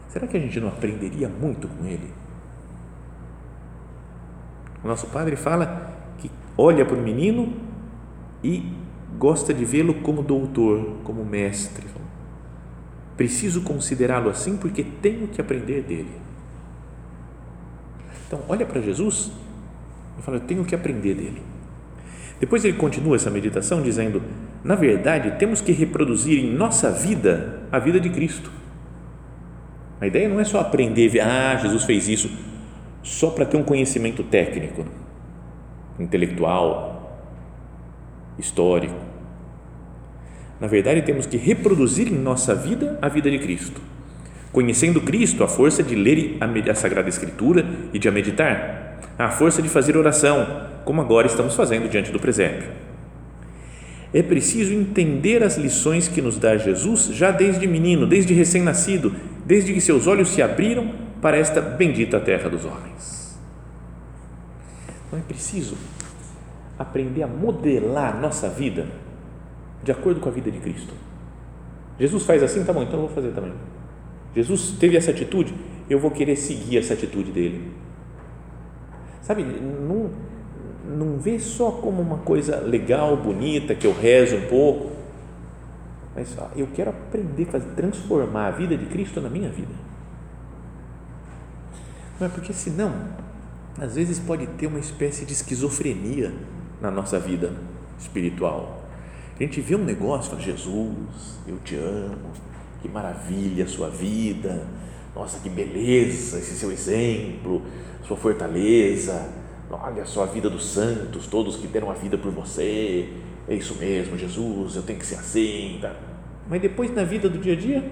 Será 0.08 0.26
que 0.26 0.34
a 0.34 0.40
gente 0.40 0.58
não 0.58 0.68
aprenderia 0.68 1.28
muito 1.28 1.68
com 1.68 1.84
ele? 1.84 2.10
O 4.82 4.88
nosso 4.88 5.08
padre 5.08 5.36
fala 5.36 5.92
que 6.16 6.30
olha 6.56 6.86
para 6.86 6.96
o 6.96 7.02
menino 7.02 7.52
e 8.42 8.72
gosta 9.18 9.52
de 9.52 9.62
vê-lo 9.62 9.94
como 10.00 10.22
doutor, 10.22 11.00
como 11.04 11.22
mestre. 11.22 11.86
Preciso 13.18 13.60
considerá-lo 13.60 14.30
assim 14.30 14.56
porque 14.56 14.82
tenho 14.82 15.28
que 15.28 15.38
aprender 15.38 15.82
dele. 15.82 16.12
Então, 18.26 18.40
olha 18.48 18.64
para 18.64 18.80
Jesus 18.80 19.30
e 20.18 20.22
fala: 20.22 20.38
Eu 20.38 20.46
tenho 20.46 20.64
que 20.64 20.74
aprender 20.74 21.14
dele. 21.14 21.53
Depois 22.40 22.64
ele 22.64 22.76
continua 22.76 23.16
essa 23.16 23.30
meditação 23.30 23.82
dizendo: 23.82 24.22
Na 24.62 24.74
verdade, 24.74 25.38
temos 25.38 25.60
que 25.60 25.72
reproduzir 25.72 26.44
em 26.44 26.52
nossa 26.52 26.90
vida 26.90 27.60
a 27.70 27.78
vida 27.78 28.00
de 28.00 28.10
Cristo. 28.10 28.50
A 30.00 30.06
ideia 30.06 30.28
não 30.28 30.40
é 30.40 30.44
só 30.44 30.60
aprender, 30.60 31.20
ah, 31.20 31.56
Jesus 31.56 31.84
fez 31.84 32.08
isso 32.08 32.30
só 33.02 33.30
para 33.30 33.44
ter 33.44 33.56
um 33.56 33.62
conhecimento 33.62 34.22
técnico, 34.22 34.84
intelectual, 35.98 37.20
histórico. 38.38 38.96
Na 40.60 40.66
verdade, 40.66 41.02
temos 41.02 41.26
que 41.26 41.36
reproduzir 41.36 42.08
em 42.08 42.16
nossa 42.16 42.54
vida 42.54 42.98
a 43.02 43.08
vida 43.08 43.30
de 43.30 43.38
Cristo. 43.38 43.80
Conhecendo 44.52 45.00
Cristo, 45.00 45.44
a 45.44 45.48
força 45.48 45.82
de 45.82 45.94
ler 45.94 46.38
a 46.40 46.74
Sagrada 46.74 47.08
Escritura 47.08 47.66
e 47.92 47.98
de 47.98 48.08
a 48.08 48.12
meditar, 48.12 49.00
à 49.18 49.28
força 49.28 49.60
de 49.60 49.68
fazer 49.68 49.96
oração, 49.96 50.73
como 50.84 51.00
agora 51.00 51.26
estamos 51.26 51.54
fazendo 51.54 51.88
diante 51.88 52.12
do 52.12 52.20
presépio. 52.20 52.68
É 54.12 54.22
preciso 54.22 54.72
entender 54.72 55.42
as 55.42 55.56
lições 55.56 56.06
que 56.06 56.22
nos 56.22 56.38
dá 56.38 56.56
Jesus 56.56 57.06
já 57.06 57.30
desde 57.32 57.66
menino, 57.66 58.06
desde 58.06 58.32
recém-nascido, 58.32 59.12
desde 59.44 59.74
que 59.74 59.80
seus 59.80 60.06
olhos 60.06 60.28
se 60.28 60.40
abriram 60.40 60.92
para 61.20 61.36
esta 61.36 61.60
bendita 61.60 62.20
terra 62.20 62.48
dos 62.48 62.64
homens. 62.64 63.36
Então 65.06 65.18
é 65.18 65.22
preciso 65.22 65.76
aprender 66.78 67.22
a 67.22 67.26
modelar 67.26 68.20
nossa 68.20 68.48
vida 68.48 68.86
de 69.82 69.90
acordo 69.90 70.20
com 70.20 70.28
a 70.28 70.32
vida 70.32 70.50
de 70.50 70.58
Cristo. 70.58 70.94
Jesus 71.98 72.24
faz 72.24 72.42
assim, 72.42 72.64
tá 72.64 72.72
bom, 72.72 72.82
então 72.82 72.94
eu 72.94 73.06
vou 73.06 73.14
fazer 73.14 73.30
também. 73.30 73.52
Jesus 74.34 74.76
teve 74.78 74.96
essa 74.96 75.10
atitude, 75.10 75.54
eu 75.88 75.98
vou 75.98 76.10
querer 76.10 76.36
seguir 76.36 76.78
essa 76.78 76.94
atitude 76.94 77.30
dele. 77.30 77.72
Sabe, 79.22 79.44
não, 79.44 80.10
não 80.86 81.18
vê 81.18 81.38
só 81.38 81.70
como 81.70 82.02
uma 82.02 82.18
coisa 82.18 82.60
legal, 82.60 83.16
bonita, 83.16 83.74
que 83.74 83.86
eu 83.86 83.92
rezo 83.92 84.36
um 84.36 84.46
pouco, 84.48 84.92
mas 86.14 86.36
ó, 86.38 86.48
eu 86.54 86.68
quero 86.74 86.90
aprender, 86.90 87.46
fazer, 87.46 87.70
transformar 87.74 88.46
a 88.46 88.50
vida 88.50 88.76
de 88.76 88.86
Cristo 88.86 89.20
na 89.20 89.28
minha 89.28 89.48
vida. 89.48 89.72
Não 92.20 92.26
é 92.26 92.30
porque 92.30 92.52
senão, 92.52 92.92
às 93.78 93.96
vezes 93.96 94.18
pode 94.18 94.46
ter 94.46 94.66
uma 94.66 94.78
espécie 94.78 95.24
de 95.24 95.32
esquizofrenia 95.32 96.32
na 96.80 96.90
nossa 96.90 97.18
vida 97.18 97.52
espiritual. 97.98 98.84
A 99.34 99.42
gente 99.42 99.60
vê 99.60 99.74
um 99.74 99.84
negócio 99.84 100.30
fala, 100.30 100.42
Jesus, 100.42 101.40
eu 101.46 101.58
te 101.64 101.74
amo, 101.74 102.30
que 102.80 102.88
maravilha 102.88 103.64
a 103.64 103.68
sua 103.68 103.90
vida, 103.90 104.64
nossa, 105.14 105.40
que 105.40 105.48
beleza 105.48 106.38
esse 106.38 106.54
seu 106.54 106.70
exemplo, 106.70 107.62
sua 108.06 108.16
fortaleza, 108.16 109.28
olha 109.70 110.02
a 110.02 110.06
sua 110.06 110.26
vida 110.26 110.48
dos 110.48 110.66
santos, 110.66 111.26
todos 111.26 111.56
que 111.56 111.66
deram 111.66 111.90
a 111.90 111.94
vida 111.94 112.16
por 112.16 112.30
você, 112.30 113.08
é 113.48 113.54
isso 113.54 113.74
mesmo, 113.76 114.16
Jesus, 114.16 114.76
eu 114.76 114.82
tenho 114.82 114.98
que 114.98 115.06
ser 115.06 115.16
assim, 115.16 115.78
tá? 115.80 115.94
mas 116.48 116.60
depois 116.60 116.94
na 116.94 117.04
vida 117.04 117.28
do 117.28 117.38
dia 117.38 117.54
a 117.54 117.56
dia, 117.56 117.90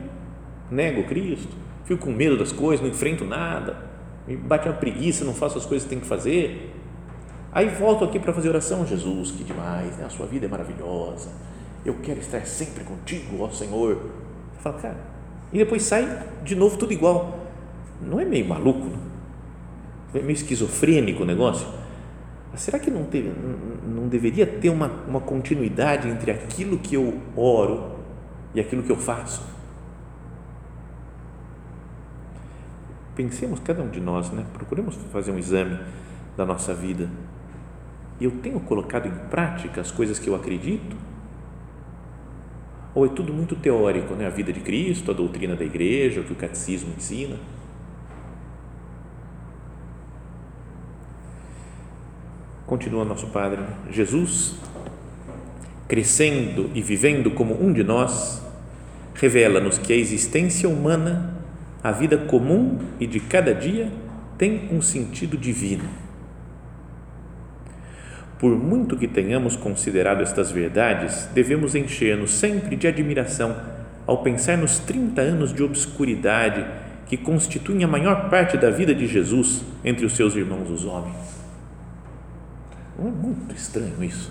nego 0.71 1.05
Cristo, 1.05 1.55
fico 1.85 2.05
com 2.05 2.13
medo 2.13 2.37
das 2.37 2.53
coisas, 2.53 2.81
não 2.81 2.91
enfrento 2.91 3.25
nada, 3.25 3.77
me 4.27 4.37
bate 4.37 4.69
uma 4.69 4.75
preguiça, 4.75 5.25
não 5.25 5.35
faço 5.35 5.59
as 5.59 5.67
coisas 5.67 5.85
que 5.85 5.91
tenho 5.91 6.01
que 6.01 6.07
fazer, 6.07 6.73
Aí 7.55 7.69
volto 7.69 8.03
aqui 8.03 8.19
para 8.19 8.33
fazer 8.33 8.49
oração, 8.49 8.87
Jesus, 8.87 9.31
que 9.31 9.45
demais, 9.45 9.95
né? 9.99 10.07
a 10.07 10.09
sua 10.09 10.25
vida 10.25 10.47
é 10.47 10.49
maravilhosa, 10.49 11.29
eu 11.85 11.95
quero 12.03 12.19
estar 12.19 12.47
sempre 12.47 12.83
contigo, 12.83 13.43
ó 13.45 13.51
Senhor. 13.51 14.11
Fala, 14.61 14.79
cara, 14.79 14.97
e 15.53 15.59
depois 15.59 15.83
sai 15.83 16.27
de 16.43 16.55
novo 16.55 16.79
tudo 16.79 16.95
igual. 16.95 17.41
Não 18.01 18.19
é 18.19 18.25
meio 18.25 18.49
maluco? 18.49 18.87
Não 18.87 19.12
é 20.15 20.21
meio 20.21 20.33
esquizofrênico 20.33 21.23
o 21.23 21.27
negócio? 21.27 21.67
Mas 22.51 22.61
será 22.61 22.79
que 22.79 22.91
não, 22.91 23.05
teve, 23.05 23.33
não 23.87 24.09
deveria 24.09 24.47
ter 24.47 24.69
uma, 24.69 24.89
uma 25.09 25.21
continuidade 25.21 26.09
entre 26.09 26.31
aquilo 26.31 26.79
que 26.79 26.95
eu 26.95 27.19
oro 27.35 27.93
e 28.55 28.61
aquilo 28.61 28.83
que 28.83 28.93
eu 28.93 28.97
faço? 28.97 29.43
Pensemos, 33.17 33.61
cada 33.61 33.83
um 33.83 33.89
de 33.89 34.01
nós, 34.01 34.31
né? 34.31 34.45
procuremos 34.53 34.97
fazer 35.13 35.31
um 35.31 35.39
exame 35.39 35.79
da 36.37 36.45
nossa 36.45 36.75
vida 36.75 37.09
eu 38.25 38.31
tenho 38.31 38.61
colocado 38.61 39.07
em 39.07 39.29
prática 39.29 39.81
as 39.81 39.91
coisas 39.91 40.19
que 40.19 40.29
eu 40.29 40.35
acredito? 40.35 40.97
Ou 42.95 43.07
é 43.07 43.09
tudo 43.09 43.33
muito 43.33 43.57
teórico, 43.57 44.15
né? 44.15 44.27
a 44.27 44.31
vida 44.31 44.53
de 44.53 44.61
Cristo, 44.61 45.11
a 45.11 45.15
doutrina 45.15 45.57
da 45.57 45.65
igreja, 45.65 46.21
o 46.21 46.25
que 46.25 46.33
o 46.33 46.37
catecismo 46.37 46.93
ensina? 46.97 47.37
Continua 52.73 53.05
nosso 53.05 53.27
Padre, 53.27 53.61
Jesus, 53.91 54.55
crescendo 55.87 56.71
e 56.75 56.81
vivendo 56.81 57.31
como 57.33 57.63
um 57.63 57.71
de 57.71 57.85
nós, 57.85 58.43
revela-nos 59.13 59.77
que 59.77 59.93
a 59.93 59.97
existência 59.97 60.67
humana, 60.67 61.35
a 61.85 61.93
vida 61.93 62.17
comum 62.17 62.79
e 62.99 63.07
de 63.07 63.21
cada 63.21 63.55
dia, 63.55 63.93
tem 64.39 64.71
um 64.73 64.81
sentido 64.81 65.37
divino 65.37 65.85
por 68.39 68.57
muito 68.57 68.97
que 68.97 69.07
tenhamos 69.07 69.55
considerado 69.55 70.23
estas 70.23 70.51
verdades, 70.51 71.29
devemos 71.35 71.75
encher-nos 71.75 72.31
sempre 72.31 72.75
de 72.75 72.89
admiração 72.89 73.55
ao 74.07 74.23
pensar 74.23 74.57
nos 74.57 74.79
30 74.79 75.21
anos 75.21 75.53
de 75.53 75.63
obscuridade 75.63 76.65
que 77.07 77.19
constituem 77.19 77.85
a 77.85 77.87
maior 77.87 78.31
parte 78.31 78.57
da 78.57 78.71
vida 78.71 78.95
de 78.95 79.07
Jesus 79.07 79.63
entre 79.85 80.07
os 80.07 80.17
seus 80.17 80.35
irmãos 80.35 80.71
os 80.71 80.87
homens. 80.87 81.32
É 82.99 83.03
muito 83.03 83.55
estranho 83.55 84.03
isso? 84.03 84.31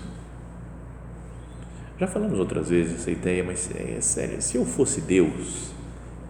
Já 1.98 2.06
falamos 2.06 2.38
outras 2.38 2.68
vezes 2.68 3.00
essa 3.00 3.10
ideia, 3.10 3.44
mas 3.44 3.70
é, 3.74 3.96
é 3.98 4.00
sério. 4.00 4.40
Se 4.40 4.56
eu 4.56 4.64
fosse 4.64 5.00
Deus 5.00 5.72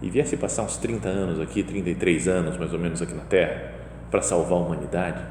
e 0.01 0.09
viesse 0.09 0.37
passar 0.37 0.63
uns 0.63 0.77
30 0.77 1.07
anos 1.09 1.39
aqui, 1.39 1.63
33 1.63 2.27
anos 2.27 2.57
mais 2.57 2.73
ou 2.73 2.79
menos 2.79 3.01
aqui 3.01 3.13
na 3.13 3.23
Terra, 3.23 3.71
para 4.11 4.21
salvar 4.21 4.59
a 4.59 4.61
humanidade, 4.61 5.21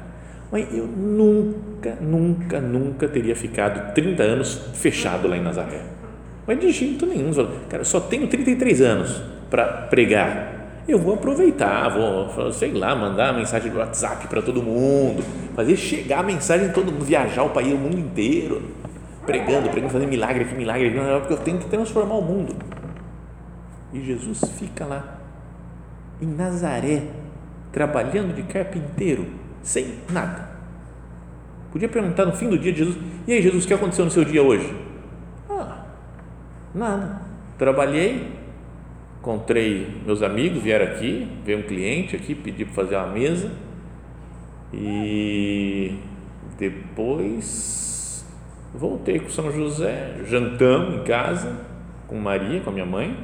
mas 0.51 0.67
eu 0.71 0.85
nunca, 0.85 1.95
nunca, 1.95 2.59
nunca 2.59 3.07
teria 3.07 3.35
ficado 3.35 3.93
30 3.93 4.21
anos 4.23 4.55
fechado 4.73 5.27
lá 5.27 5.37
em 5.37 5.41
Nazaré. 5.41 5.81
Mas 6.45 6.59
de 6.59 6.71
jeito 6.71 7.05
nenhum. 7.05 7.31
Cara, 7.69 7.81
eu 7.81 7.85
só 7.85 7.99
tenho 7.99 8.27
33 8.27 8.81
anos 8.81 9.21
para 9.49 9.65
pregar. 9.65 10.52
Eu 10.87 10.99
vou 10.99 11.13
aproveitar, 11.13 11.89
vou, 11.89 12.51
sei 12.51 12.73
lá, 12.73 12.93
mandar 12.93 13.33
mensagem 13.33 13.71
do 13.71 13.77
WhatsApp 13.77 14.27
para 14.27 14.41
todo 14.41 14.61
mundo, 14.61 15.23
fazer 15.55 15.77
chegar 15.77 16.19
a 16.19 16.23
mensagem 16.23 16.71
todo 16.73 16.91
mundo, 16.91 17.05
viajar 17.05 17.43
o 17.43 17.49
país, 17.51 17.73
o 17.73 17.77
mundo 17.77 17.97
inteiro, 17.97 18.61
pregando, 19.25 19.69
pregando, 19.69 19.93
fazendo 19.93 20.09
milagre 20.09 20.43
aqui, 20.43 20.55
milagre 20.55 20.87
aqui, 20.87 21.19
porque 21.19 21.33
eu 21.33 21.37
tenho 21.37 21.57
que 21.57 21.69
transformar 21.69 22.15
o 22.15 22.21
mundo. 22.21 22.53
E 23.93 24.01
Jesus 24.01 24.41
fica 24.57 24.85
lá, 24.85 25.19
em 26.21 26.27
Nazaré, 26.27 27.03
trabalhando 27.71 28.35
de 28.35 28.43
carpinteiro 28.43 29.25
sem 29.61 29.99
nada. 30.11 30.49
Podia 31.71 31.87
perguntar 31.87 32.25
no 32.25 32.33
fim 32.33 32.49
do 32.49 32.57
dia 32.57 32.71
de 32.71 32.79
Jesus: 32.79 32.97
E 33.25 33.33
aí, 33.33 33.41
Jesus, 33.41 33.63
o 33.63 33.67
que 33.67 33.73
aconteceu 33.73 34.05
no 34.05 34.11
seu 34.11 34.25
dia 34.25 34.43
hoje? 34.43 34.75
Ah, 35.49 35.85
nada. 36.75 37.21
Trabalhei, 37.57 38.31
encontrei 39.23 40.01
meus 40.05 40.21
amigos, 40.21 40.61
vieram 40.61 40.85
aqui, 40.85 41.31
veio 41.45 41.59
um 41.59 41.63
cliente 41.63 42.13
aqui, 42.13 42.35
pediu 42.35 42.65
para 42.65 42.75
fazer 42.75 42.97
uma 42.97 43.07
mesa 43.07 43.49
e 44.73 45.97
depois 46.57 48.25
voltei 48.73 49.19
com 49.19 49.29
São 49.29 49.49
José, 49.49 50.19
jantamos 50.25 50.95
em 50.95 51.03
casa 51.05 51.57
com 52.05 52.19
Maria, 52.19 52.59
com 52.59 52.69
a 52.69 52.73
minha 52.73 52.85
mãe, 52.85 53.17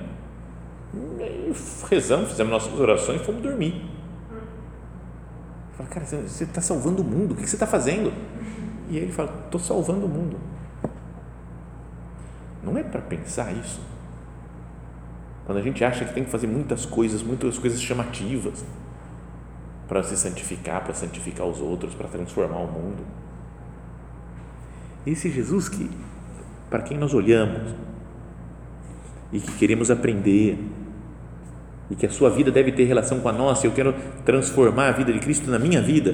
e 1.20 1.52
rezamos, 1.90 2.30
fizemos 2.30 2.54
nossas 2.54 2.80
orações 2.80 3.20
e 3.20 3.26
fomos 3.26 3.42
dormir. 3.42 3.86
Fala, 5.74 5.90
cara, 5.90 6.06
você 6.06 6.46
está 6.46 6.62
salvando 6.62 7.02
o 7.02 7.06
mundo, 7.06 7.34
o 7.34 7.36
que 7.36 7.46
você 7.46 7.58
está 7.58 7.68
fazendo? 7.68 8.14
E 8.90 8.98
ele 8.98 9.12
fala, 9.12 9.34
estou 9.44 9.60
salvando 9.60 10.06
o 10.06 10.10
mundo. 10.10 10.38
Não 12.64 12.78
é 12.78 12.84
para 12.84 13.02
pensar 13.02 13.52
isso. 13.52 13.99
Quando 15.50 15.58
a 15.58 15.64
gente 15.64 15.84
acha 15.84 16.06
que 16.06 16.14
tem 16.14 16.24
que 16.24 16.30
fazer 16.30 16.46
muitas 16.46 16.86
coisas, 16.86 17.24
muitas 17.24 17.58
coisas 17.58 17.82
chamativas 17.82 18.64
para 19.88 20.04
se 20.04 20.16
santificar, 20.16 20.84
para 20.84 20.94
santificar 20.94 21.48
os 21.48 21.60
outros, 21.60 21.96
para 21.96 22.08
transformar 22.08 22.60
o 22.60 22.68
mundo. 22.68 23.04
Esse 25.08 25.28
Jesus 25.32 25.68
que, 25.68 25.90
para 26.70 26.84
quem 26.84 27.00
nós 27.00 27.16
olhamos 27.16 27.74
e 29.34 29.40
que 29.40 29.52
queremos 29.54 29.90
aprender, 29.90 30.60
e 31.90 31.96
que 31.96 32.06
a 32.06 32.12
sua 32.12 32.30
vida 32.30 32.52
deve 32.52 32.72
ter 32.72 32.84
relação 32.84 33.20
com 33.20 33.30
a 33.30 33.34
nossa, 33.34 33.66
eu 33.66 33.72
quero 33.72 33.96
transformar 34.24 34.90
a 34.90 34.92
vida 34.92 35.12
de 35.12 35.18
Cristo 35.18 35.50
na 35.50 35.58
minha 35.58 35.82
vida, 35.82 36.12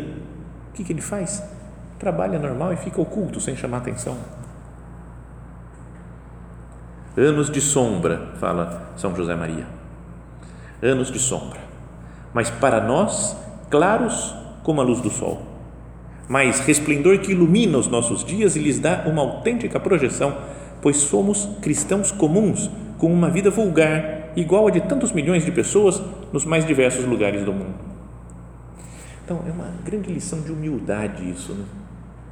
o 0.70 0.74
que, 0.76 0.82
que 0.82 0.94
ele 0.94 1.02
faz? 1.02 1.44
Trabalha 2.00 2.40
normal 2.40 2.72
e 2.72 2.78
fica 2.78 3.02
oculto, 3.02 3.42
sem 3.42 3.54
chamar 3.54 3.80
atenção. 3.80 4.18
Anos 7.18 7.50
de 7.50 7.62
sombra, 7.62 8.34
fala 8.42 8.92
São 8.98 9.16
José 9.16 9.34
Maria. 9.36 9.66
Anos 10.84 11.10
de 11.10 11.18
sombra. 11.18 11.60
Mas 12.34 12.50
para 12.50 12.82
nós, 12.82 13.38
claros 13.70 14.36
como 14.64 14.82
a 14.82 14.84
luz 14.84 15.00
do 15.00 15.10
sol. 15.10 15.42
Mas 16.28 16.60
resplendor 16.60 17.20
que 17.20 17.32
ilumina 17.32 17.78
os 17.78 17.88
nossos 17.88 18.26
dias 18.26 18.58
e 18.58 18.60
lhes 18.60 18.80
dá 18.80 19.06
uma 19.06 19.22
autêntica 19.22 19.80
projeção, 19.80 20.36
pois 20.82 20.98
somos 20.98 21.48
cristãos 21.62 22.12
comuns, 22.12 22.70
com 22.98 23.14
uma 23.14 23.30
vida 23.30 23.50
vulgar, 23.50 24.34
igual 24.36 24.68
a 24.68 24.72
de 24.72 24.82
tantos 24.82 25.14
milhões 25.14 25.46
de 25.46 25.52
pessoas 25.54 26.02
nos 26.34 26.44
mais 26.44 26.66
diversos 26.66 27.06
lugares 27.06 27.46
do 27.46 27.54
mundo. 27.54 27.76
Então, 29.24 29.42
é 29.48 29.52
uma 29.52 29.72
grande 29.86 30.12
lição 30.12 30.42
de 30.42 30.52
humildade 30.52 31.30
isso. 31.30 31.54
Né? 31.54 31.64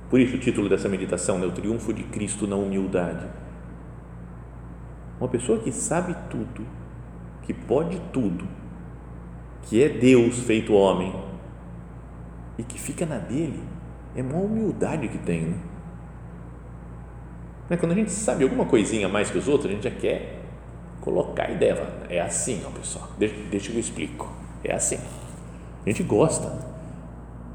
Por 0.09 0.19
isso 0.19 0.35
o 0.35 0.39
título 0.39 0.67
dessa 0.67 0.89
meditação, 0.89 1.39
né? 1.39 1.45
o 1.45 1.51
triunfo 1.51 1.93
de 1.93 2.03
Cristo 2.03 2.45
na 2.45 2.57
humildade. 2.57 3.25
Uma 5.19 5.29
pessoa 5.29 5.59
que 5.59 5.71
sabe 5.71 6.15
tudo, 6.29 6.65
que 7.43 7.53
pode 7.53 7.99
tudo, 8.11 8.47
que 9.63 9.83
é 9.83 9.89
Deus 9.89 10.39
feito 10.39 10.73
homem, 10.73 11.13
e 12.57 12.63
que 12.63 12.79
fica 12.79 13.05
na 13.05 13.17
dele, 13.17 13.63
é 14.15 14.21
uma 14.21 14.37
humildade 14.37 15.07
que 15.07 15.17
tem. 15.17 15.55
Né? 17.69 17.77
Quando 17.77 17.93
a 17.93 17.95
gente 17.95 18.11
sabe 18.11 18.43
alguma 18.43 18.65
coisinha 18.65 19.07
mais 19.07 19.31
que 19.31 19.37
os 19.37 19.47
outros, 19.47 19.69
a 19.69 19.73
gente 19.73 19.83
já 19.83 19.91
quer 19.91 20.41
colocar 21.01 21.47
a 21.47 21.51
ideia. 21.51 21.87
É 22.09 22.21
assim, 22.21 22.61
ó, 22.65 22.69
pessoal. 22.69 23.09
Deixa, 23.17 23.35
deixa 23.49 23.71
eu 23.71 23.79
explico. 23.79 24.31
É 24.63 24.73
assim. 24.73 24.99
A 25.85 25.89
gente 25.89 26.03
gosta. 26.03 26.73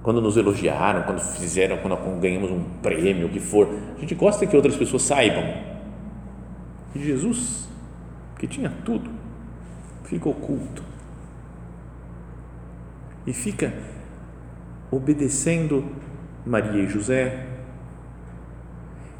Quando 0.02 0.20
nos 0.20 0.36
elogiaram, 0.36 1.02
quando 1.02 1.20
fizeram, 1.20 1.78
quando 1.78 2.20
ganhamos 2.20 2.50
um 2.50 2.62
prêmio, 2.82 3.26
o 3.26 3.30
que 3.30 3.40
for, 3.40 3.68
a 3.96 4.00
gente 4.00 4.14
gosta 4.14 4.46
que 4.46 4.56
outras 4.56 4.76
pessoas 4.76 5.02
saibam. 5.02 5.44
E 6.94 6.98
Jesus, 6.98 7.68
que 8.38 8.46
tinha 8.46 8.72
tudo, 8.84 9.10
fica 10.04 10.28
oculto. 10.28 10.82
E 13.26 13.32
fica 13.32 13.72
obedecendo 14.90 15.84
Maria 16.46 16.82
e 16.82 16.88
José, 16.88 17.46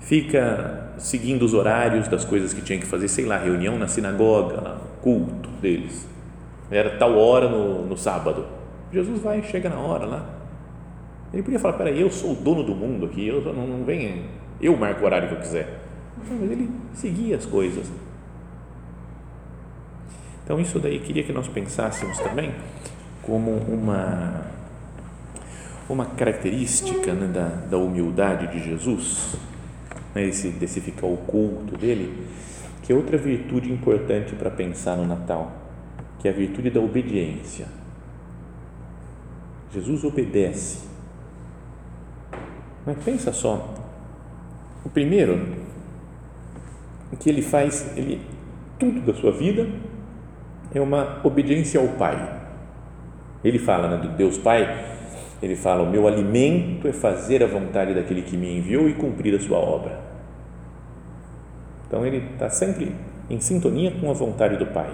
fica 0.00 0.94
seguindo 0.96 1.42
os 1.42 1.52
horários 1.52 2.08
das 2.08 2.24
coisas 2.24 2.54
que 2.54 2.62
tinha 2.62 2.78
que 2.78 2.86
fazer, 2.86 3.08
sei 3.08 3.26
lá, 3.26 3.36
reunião 3.38 3.78
na 3.78 3.86
sinagoga, 3.86 4.78
culto 5.02 5.50
deles. 5.60 6.08
Era 6.70 6.96
tal 6.96 7.16
hora 7.16 7.48
no, 7.48 7.86
no 7.86 7.96
sábado. 7.96 8.46
Jesus 8.92 9.20
vai, 9.20 9.42
chega 9.42 9.68
na 9.68 9.78
hora 9.78 10.06
lá. 10.06 10.26
Ele 11.32 11.42
podia 11.42 11.58
falar: 11.58 11.76
peraí, 11.76 12.00
eu 12.00 12.10
sou 12.10 12.32
o 12.32 12.34
dono 12.34 12.62
do 12.62 12.74
mundo 12.74 13.06
aqui, 13.06 13.26
eu 13.26 13.42
não, 13.42 13.66
não 13.66 13.86
eu 14.60 14.76
marco 14.76 15.02
o 15.02 15.04
horário 15.04 15.28
que 15.28 15.34
eu 15.34 15.40
quiser. 15.40 15.87
Mas 16.30 16.50
ele 16.50 16.70
seguia 16.94 17.36
as 17.36 17.46
coisas. 17.46 17.86
Então, 20.44 20.58
isso 20.58 20.78
daí 20.78 20.98
queria 20.98 21.22
que 21.22 21.32
nós 21.32 21.46
pensássemos 21.46 22.18
também 22.18 22.54
como 23.22 23.50
uma, 23.50 24.46
uma 25.90 26.06
característica 26.06 27.12
né, 27.12 27.26
da, 27.26 27.48
da 27.68 27.76
humildade 27.76 28.46
de 28.46 28.64
Jesus, 28.64 29.36
né, 30.14 30.24
esse, 30.24 30.48
desse 30.48 30.80
ficar 30.80 31.06
oculto 31.06 31.76
dele, 31.76 32.26
que 32.82 32.90
é 32.90 32.96
outra 32.96 33.18
virtude 33.18 33.70
importante 33.70 34.34
para 34.34 34.48
pensar 34.48 34.96
no 34.96 35.06
Natal, 35.06 35.52
que 36.18 36.26
é 36.26 36.30
a 36.30 36.34
virtude 36.34 36.70
da 36.70 36.80
obediência. 36.80 37.66
Jesus 39.70 40.04
obedece. 40.04 40.88
Mas 42.86 42.96
pensa 43.04 43.34
só, 43.34 43.74
o 44.82 44.88
primeiro, 44.88 45.67
que 47.16 47.28
ele 47.28 47.42
faz, 47.42 47.96
ele 47.96 48.20
tudo 48.78 49.00
da 49.00 49.14
sua 49.14 49.32
vida 49.32 49.66
é 50.74 50.80
uma 50.80 51.20
obediência 51.24 51.80
ao 51.80 51.88
Pai. 51.88 52.36
Ele 53.42 53.58
fala 53.58 53.88
né, 53.88 53.96
do 53.96 54.08
Deus 54.16 54.38
Pai, 54.38 54.86
ele 55.42 55.56
fala: 55.56 55.82
O 55.82 55.90
meu 55.90 56.06
alimento 56.06 56.86
é 56.86 56.92
fazer 56.92 57.42
a 57.42 57.46
vontade 57.46 57.94
daquele 57.94 58.22
que 58.22 58.36
me 58.36 58.58
enviou 58.58 58.88
e 58.88 58.94
cumprir 58.94 59.34
a 59.34 59.40
sua 59.40 59.58
obra. 59.58 59.98
Então 61.86 62.04
ele 62.04 62.18
está 62.32 62.50
sempre 62.50 62.94
em 63.30 63.40
sintonia 63.40 63.92
com 64.00 64.10
a 64.10 64.12
vontade 64.12 64.56
do 64.56 64.66
Pai. 64.66 64.90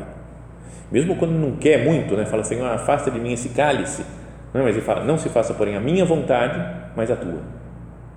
Mesmo 0.92 1.16
quando 1.16 1.32
não 1.32 1.56
quer 1.56 1.84
muito, 1.84 2.14
né, 2.16 2.24
fala: 2.24 2.44
Senhor, 2.44 2.66
afasta 2.66 3.10
de 3.10 3.18
mim 3.18 3.32
esse 3.32 3.50
cálice. 3.50 4.04
Não, 4.52 4.62
mas 4.62 4.76
ele 4.76 4.84
fala: 4.84 5.02
Não 5.04 5.18
se 5.18 5.28
faça, 5.28 5.54
porém, 5.54 5.76
a 5.76 5.80
minha 5.80 6.04
vontade, 6.04 6.62
mas 6.94 7.10
a 7.10 7.16
tua. 7.16 7.42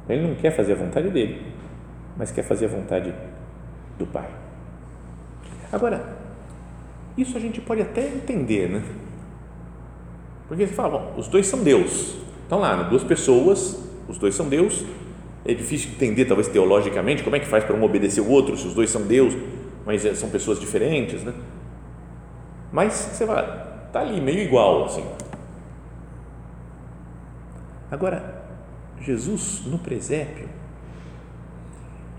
Ele 0.07 0.27
não 0.27 0.35
quer 0.35 0.51
fazer 0.51 0.73
a 0.73 0.75
vontade 0.75 1.09
dele, 1.09 1.41
mas 2.15 2.31
quer 2.31 2.43
fazer 2.43 2.65
a 2.65 2.69
vontade 2.69 3.13
do 3.97 4.05
Pai. 4.05 4.29
Agora, 5.71 6.17
isso 7.17 7.35
a 7.35 7.39
gente 7.39 7.59
pode 7.59 7.81
até 7.81 8.07
entender, 8.07 8.69
né? 8.69 8.83
Porque 10.47 10.65
você 10.65 10.73
fala, 10.73 10.99
bom, 10.99 11.13
os 11.17 11.27
dois 11.27 11.47
são 11.47 11.63
Deus. 11.63 12.15
Estão 12.43 12.59
lá, 12.59 12.77
né? 12.77 12.89
duas 12.89 13.03
pessoas, 13.03 13.77
os 14.07 14.17
dois 14.17 14.35
são 14.35 14.47
Deus. 14.47 14.85
É 15.43 15.53
difícil 15.53 15.91
entender, 15.91 16.25
talvez 16.25 16.47
teologicamente, 16.47 17.23
como 17.23 17.35
é 17.35 17.39
que 17.39 17.47
faz 17.47 17.63
para 17.63 17.75
um 17.75 17.83
obedecer 17.83 18.21
o 18.21 18.29
outro, 18.29 18.55
se 18.55 18.67
os 18.67 18.73
dois 18.73 18.89
são 18.89 19.01
Deus, 19.01 19.33
mas 19.85 20.05
é, 20.05 20.13
são 20.13 20.29
pessoas 20.29 20.59
diferentes, 20.59 21.23
né? 21.23 21.33
Mas 22.71 22.93
você 22.93 23.25
vai, 23.25 23.45
tá 23.91 24.01
ali, 24.01 24.21
meio 24.21 24.39
igual, 24.39 24.85
assim. 24.85 25.05
Agora, 27.89 28.45
Jesus, 28.99 29.63
no 29.65 29.79
presépio, 29.79 30.49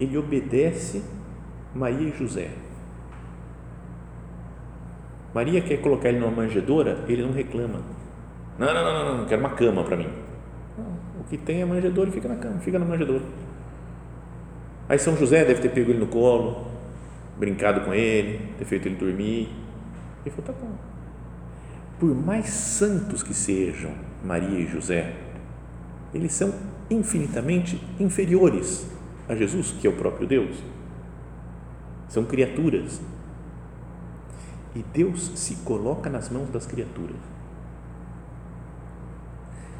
ele 0.00 0.16
obedece 0.16 1.02
Maria 1.78 2.08
e 2.08 2.18
José 2.18 2.50
Maria 5.34 5.60
quer 5.60 5.76
colocar 5.78 6.08
ele 6.08 6.18
numa 6.18 6.32
manjedoura, 6.32 7.04
ele 7.06 7.22
não 7.22 7.32
reclama. 7.32 7.80
Não, 8.58 8.74
não, 8.74 8.84
não, 8.84 9.04
não, 9.04 9.18
não 9.18 9.26
quero 9.26 9.40
uma 9.40 9.50
cama 9.50 9.84
para 9.84 9.96
mim. 9.96 10.08
O 11.20 11.24
que 11.24 11.36
tem 11.36 11.60
é 11.60 11.64
manjedoura 11.64 12.10
e 12.10 12.12
fica 12.12 12.28
na 12.28 12.36
cama, 12.36 12.58
fica 12.58 12.78
na 12.78 12.84
manjedoura. 12.84 13.22
Aí 14.88 14.98
São 14.98 15.16
José 15.16 15.44
deve 15.44 15.60
ter 15.60 15.68
pego 15.68 15.90
ele 15.90 15.98
no 15.98 16.06
colo, 16.06 16.66
brincado 17.38 17.82
com 17.82 17.92
ele, 17.92 18.40
ter 18.58 18.64
feito 18.64 18.88
ele 18.88 18.96
dormir. 18.96 19.48
Ele 20.24 20.34
falou: 20.34 20.46
tá 20.46 20.52
bom. 20.52 20.72
Por 22.00 22.14
mais 22.14 22.48
santos 22.48 23.22
que 23.22 23.34
sejam 23.34 23.92
Maria 24.24 24.58
e 24.58 24.66
José, 24.66 25.14
eles 26.14 26.32
são 26.32 26.54
infinitamente 26.90 27.80
inferiores 28.00 28.90
a 29.28 29.34
Jesus, 29.34 29.72
que 29.78 29.86
é 29.86 29.90
o 29.90 29.92
próprio 29.92 30.26
Deus. 30.26 30.56
São 32.08 32.24
criaturas 32.24 33.00
e 34.74 34.82
Deus 34.92 35.32
se 35.34 35.56
coloca 35.56 36.08
nas 36.08 36.28
mãos 36.28 36.48
das 36.50 36.66
criaturas. 36.66 37.16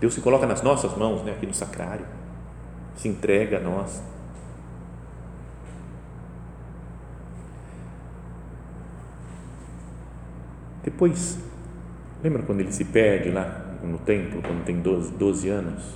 Deus 0.01 0.15
se 0.15 0.21
coloca 0.21 0.47
nas 0.47 0.63
nossas 0.63 0.97
mãos, 0.97 1.23
né, 1.23 1.33
aqui 1.33 1.47
no 1.47 1.55
sacrário, 1.55 2.07
se 2.97 3.09
entrega 3.09 3.59
a 3.59 3.61
nós. 3.61 4.03
Depois, 10.85 11.39
lembra 12.23 12.43
quando 12.43 12.61
ele 12.61 12.73
se 12.73 12.85
perde 12.85 13.31
lá 13.31 13.79
no 13.83 13.99
templo, 13.99 14.41
quando 14.43 14.65
tem 14.65 14.81
12, 14.81 15.13
12 15.13 15.49
anos? 15.49 15.95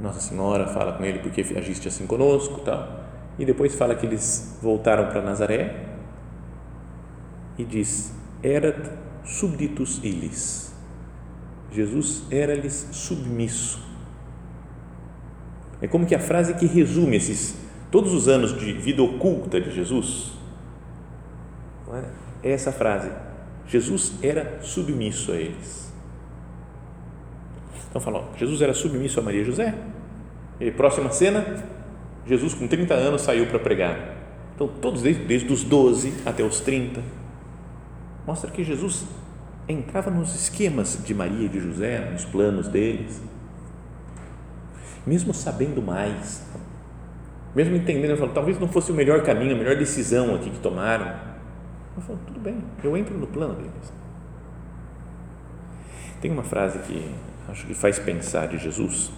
Nossa 0.00 0.20
Senhora 0.20 0.66
fala 0.66 0.92
com 0.92 1.04
ele 1.04 1.18
porque 1.18 1.40
agiste 1.40 1.88
assim 1.88 2.06
conosco 2.06 2.60
tal. 2.60 2.99
E 3.40 3.44
depois 3.46 3.74
fala 3.74 3.94
que 3.94 4.04
eles 4.04 4.58
voltaram 4.60 5.08
para 5.08 5.22
Nazaré 5.22 5.86
e 7.56 7.64
diz: 7.64 8.14
Erat 8.42 8.76
subditus 9.24 9.98
illis. 10.04 10.74
Jesus 11.72 12.24
era-lhes 12.30 12.88
submisso. 12.92 13.80
É 15.80 15.88
como 15.88 16.04
que 16.04 16.14
a 16.14 16.20
frase 16.20 16.52
que 16.54 16.66
resume 16.66 17.16
esses 17.16 17.56
todos 17.90 18.12
os 18.12 18.28
anos 18.28 18.58
de 18.58 18.74
vida 18.74 19.02
oculta 19.02 19.58
de 19.58 19.70
Jesus. 19.70 20.32
É? 22.42 22.50
é 22.50 22.52
essa 22.52 22.70
frase. 22.70 23.10
Jesus 23.66 24.12
era 24.22 24.60
submisso 24.60 25.32
a 25.32 25.36
eles. 25.36 25.90
Então 27.88 28.02
falou, 28.02 28.28
Jesus 28.36 28.60
era 28.60 28.74
submisso 28.74 29.18
a 29.18 29.22
Maria 29.22 29.40
e 29.40 29.44
José. 29.44 29.74
E 30.60 30.70
próxima 30.70 31.10
cena, 31.10 31.79
Jesus 32.30 32.54
com 32.54 32.68
30 32.68 32.94
anos 32.94 33.22
saiu 33.22 33.46
para 33.46 33.58
pregar. 33.58 34.14
Então 34.54 34.68
todos 34.68 35.02
desde, 35.02 35.24
desde 35.24 35.52
os 35.52 35.64
12 35.64 36.22
até 36.24 36.44
os 36.44 36.60
30 36.60 37.02
mostra 38.24 38.48
que 38.52 38.62
Jesus 38.62 39.04
entrava 39.68 40.12
nos 40.12 40.32
esquemas 40.36 41.02
de 41.04 41.12
Maria 41.12 41.46
e 41.46 41.48
de 41.48 41.58
José, 41.58 42.08
nos 42.12 42.24
planos 42.24 42.68
deles, 42.68 43.20
mesmo 45.04 45.34
sabendo 45.34 45.82
mais, 45.82 46.46
mesmo 47.52 47.74
entendendo, 47.74 48.16
falou, 48.16 48.32
talvez 48.32 48.60
não 48.60 48.68
fosse 48.68 48.92
o 48.92 48.94
melhor 48.94 49.24
caminho, 49.24 49.56
a 49.56 49.58
melhor 49.58 49.74
decisão 49.74 50.36
aqui 50.36 50.50
que 50.50 50.60
tomaram. 50.60 51.12
Eu 51.96 52.02
falo, 52.02 52.20
tudo 52.28 52.38
bem, 52.38 52.62
eu 52.84 52.96
entro 52.96 53.18
no 53.18 53.26
plano 53.26 53.54
deles. 53.54 53.92
Tem 56.20 56.30
uma 56.30 56.44
frase 56.44 56.78
que 56.80 57.12
acho 57.48 57.66
que 57.66 57.74
faz 57.74 57.98
pensar 57.98 58.46
de 58.46 58.58
Jesus, 58.58 59.10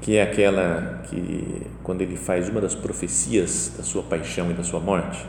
que 0.00 0.16
é 0.16 0.22
aquela 0.22 1.02
que, 1.04 1.66
quando 1.82 2.02
ele 2.02 2.16
faz 2.16 2.48
uma 2.48 2.60
das 2.60 2.74
profecias 2.74 3.74
da 3.76 3.82
sua 3.82 4.02
paixão 4.02 4.50
e 4.50 4.54
da 4.54 4.62
sua 4.62 4.80
morte, 4.80 5.26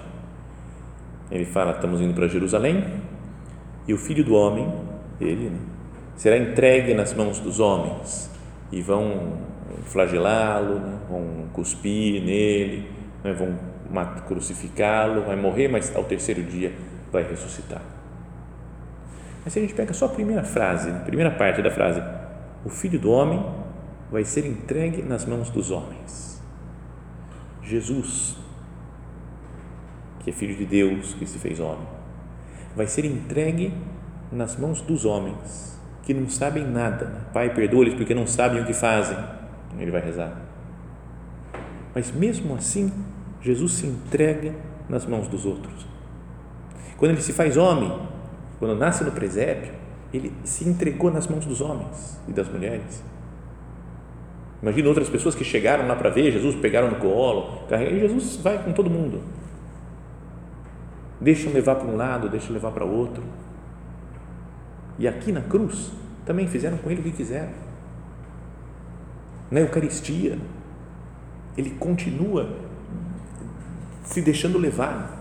ele 1.32 1.46
fala: 1.46 1.72
estamos 1.72 2.02
indo 2.02 2.14
para 2.14 2.28
Jerusalém 2.28 2.86
e 3.88 3.94
o 3.94 3.98
filho 3.98 4.24
do 4.24 4.34
homem, 4.34 4.72
ele, 5.20 5.50
né, 5.50 5.60
será 6.16 6.38
entregue 6.38 6.94
nas 6.94 7.14
mãos 7.14 7.40
dos 7.40 7.60
homens 7.60 8.30
e 8.72 8.82
vão 8.82 9.38
flagelá-lo, 9.86 10.80
né, 10.80 11.00
vão 11.10 11.48
cuspir 11.54 12.24
nele, 12.24 12.90
né, 13.24 13.34
vão 13.34 13.58
crucificá-lo, 14.28 15.24
vai 15.24 15.36
morrer, 15.36 15.68
mas 15.68 15.96
ao 15.96 16.04
terceiro 16.04 16.44
dia 16.44 16.74
vai 17.12 17.24
ressuscitar. 17.24 17.82
Mas 19.44 19.54
se 19.54 19.60
a 19.60 19.62
gente 19.62 19.74
pega 19.74 19.94
só 19.94 20.06
a 20.06 20.10
primeira 20.10 20.44
frase, 20.44 20.90
a 20.90 21.00
primeira 21.00 21.32
parte 21.32 21.62
da 21.62 21.72
frase, 21.72 22.02
o 22.64 22.70
filho 22.70 23.00
do 23.00 23.10
homem 23.10 23.44
vai 24.12 24.24
ser 24.24 24.46
entregue 24.46 25.02
nas 25.02 25.26
mãos 25.26 25.50
dos 25.50 25.72
homens. 25.72 26.42
Jesus 27.62 28.40
que 30.20 30.30
é 30.30 30.34
filho 30.34 30.56
de 30.56 30.66
Deus, 30.66 31.14
que 31.14 31.26
se 31.26 31.40
fez 31.40 31.60
homem, 31.60 31.88
vai 32.76 32.88
ser 32.88 33.06
entregue 33.06 33.74
nas 34.32 34.56
mãos 34.58 34.82
dos 34.82 35.06
homens. 35.06 35.78
que 36.04 36.14
não 36.14 36.28
sabem 36.28 36.66
nada. 36.66 37.28
Pai, 37.32 37.54
perdoa-lhes 37.54 37.94
porque 37.94 38.16
não 38.16 38.26
sabem 38.26 38.64
o 38.64 38.66
que 38.66 38.74
fazem. 38.74 39.16
Ele 39.78 39.92
vai 39.92 40.02
rezar. 40.02 40.42
Mas 41.94 42.12
mesmo 42.12 42.56
assim, 42.56 42.92
Jesus 43.40 43.74
se 43.74 43.86
entrega 43.86 44.56
nas 44.88 45.06
mãos 45.06 45.28
dos 45.28 45.46
outros. 45.46 45.86
Quando 46.98 47.12
ele 47.12 47.22
se 47.22 47.32
faz 47.32 47.58
homem, 47.58 47.96
quando 48.58 48.76
nasce 48.76 49.04
no 49.04 49.12
presépio, 49.12 49.72
ele 50.12 50.34
se 50.44 50.68
entregou 50.68 51.12
nas 51.12 51.28
mãos 51.28 51.46
dos 51.46 51.62
homens 51.62 52.20
e 52.28 52.32
das 52.32 52.50
mulheres. 52.50 53.04
Imagina 54.62 54.90
outras 54.90 55.10
pessoas 55.10 55.36
que 55.36 55.44
chegaram 55.44 55.88
lá 55.88 55.96
para 55.96 56.10
ver 56.10 56.32
Jesus, 56.32 56.56
pegaram 56.56 56.90
no 56.90 56.98
colo, 56.98 57.64
e 57.72 58.00
Jesus 58.00 58.38
vai 58.38 58.62
com 58.62 58.74
todo 58.74 58.90
mundo. 58.90 59.22
Deixam 61.22 61.52
levar 61.54 61.76
para 61.76 61.88
um 61.88 61.96
lado, 61.96 62.30
deixam 62.30 62.54
levar 62.54 62.72
para 62.72 62.84
outro. 62.84 63.24
E 64.98 65.08
aqui 65.08 65.32
na 65.32 65.42
cruz, 65.42 65.92
também 66.26 66.48
fizeram 66.48 66.78
com 66.78 66.92
ele 66.92 67.00
o 67.00 67.04
que 67.04 67.12
quiseram. 67.12 67.52
Na 69.50 69.62
Eucaristia, 69.62 70.38
ele 71.58 71.72
continua 71.72 72.50
se 74.04 74.22
deixando 74.22 74.58
levar. 74.58 75.18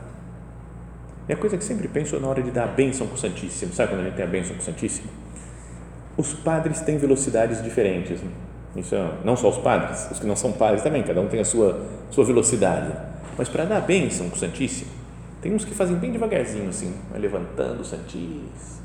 É 1.29 1.35
a 1.35 1.37
coisa 1.37 1.57
que 1.57 1.65
sempre 1.65 1.87
penso 1.89 2.19
na 2.19 2.27
hora 2.27 2.43
de 2.43 2.51
dar 2.51 2.65
a 2.65 2.69
bênção 2.69 3.07
para 3.07 3.15
o 3.15 3.19
Santíssimo. 3.19 3.73
Sabe 3.73 3.91
quando 3.91 4.01
a 4.01 4.05
gente 4.05 4.17
tem 4.17 4.25
a 4.25 4.29
bênção 4.29 4.55
para 4.55 4.63
o 4.63 4.65
Santíssimo? 4.65 5.09
Os 6.17 6.35
padres 6.35 6.81
têm 6.81 6.99
velocidades 6.99 7.63
diferentes. 7.63 8.21
Né? 8.21 8.31
Isso 8.77 8.95
é, 8.95 9.11
não 9.25 9.37
só 9.37 9.49
os 9.49 9.59
padres, 9.59 10.09
os 10.11 10.19
que 10.19 10.27
não 10.27 10.37
são 10.37 10.53
padres 10.53 10.83
também, 10.83 11.03
cada 11.03 11.21
um 11.21 11.29
tem 11.29 11.41
a 11.41 11.45
sua, 11.45 11.81
sua 12.11 12.25
velocidade. 12.25 12.93
Mas 13.37 13.49
para 13.49 13.65
dar 13.65 13.81
bênção 13.81 14.29
para 14.29 14.37
o 14.37 14.39
Santíssimo, 14.39 14.91
tem 15.41 15.55
uns 15.55 15.65
que 15.65 15.73
fazem 15.73 15.97
bem 15.97 16.11
devagarzinho 16.11 16.69
assim, 16.69 16.93
levantando 17.15 17.81
o 17.81 17.85
Santíssimo, 17.85 18.83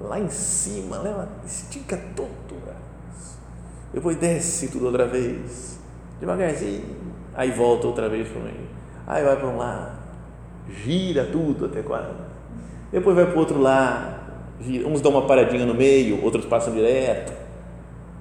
lá 0.00 0.18
em 0.18 0.28
cima, 0.28 0.98
leva, 0.98 1.28
estica 1.46 1.96
todo, 2.16 2.60
depois 3.92 4.16
desce 4.16 4.68
tudo 4.68 4.86
outra 4.86 5.06
vez, 5.06 5.78
devagarzinho, 6.18 6.96
aí 7.34 7.50
volta 7.50 7.86
outra 7.86 8.08
vez 8.08 8.28
para 8.28 8.40
o 8.40 8.42
meio, 8.42 8.68
aí 9.06 9.24
vai 9.24 9.36
para 9.36 9.46
um 9.46 9.56
lado, 9.56 9.98
gira 10.68 11.24
tudo 11.24 11.66
até 11.66 11.82
quase, 11.82 12.14
depois 12.90 13.14
vai 13.14 13.26
para 13.26 13.36
o 13.36 13.38
outro 13.38 13.60
lado, 13.60 14.20
gira, 14.60 14.88
uns 14.88 15.00
dão 15.00 15.12
uma 15.12 15.26
paradinha 15.26 15.64
no 15.64 15.74
meio, 15.74 16.22
outros 16.24 16.44
passam 16.44 16.74
direto, 16.74 17.32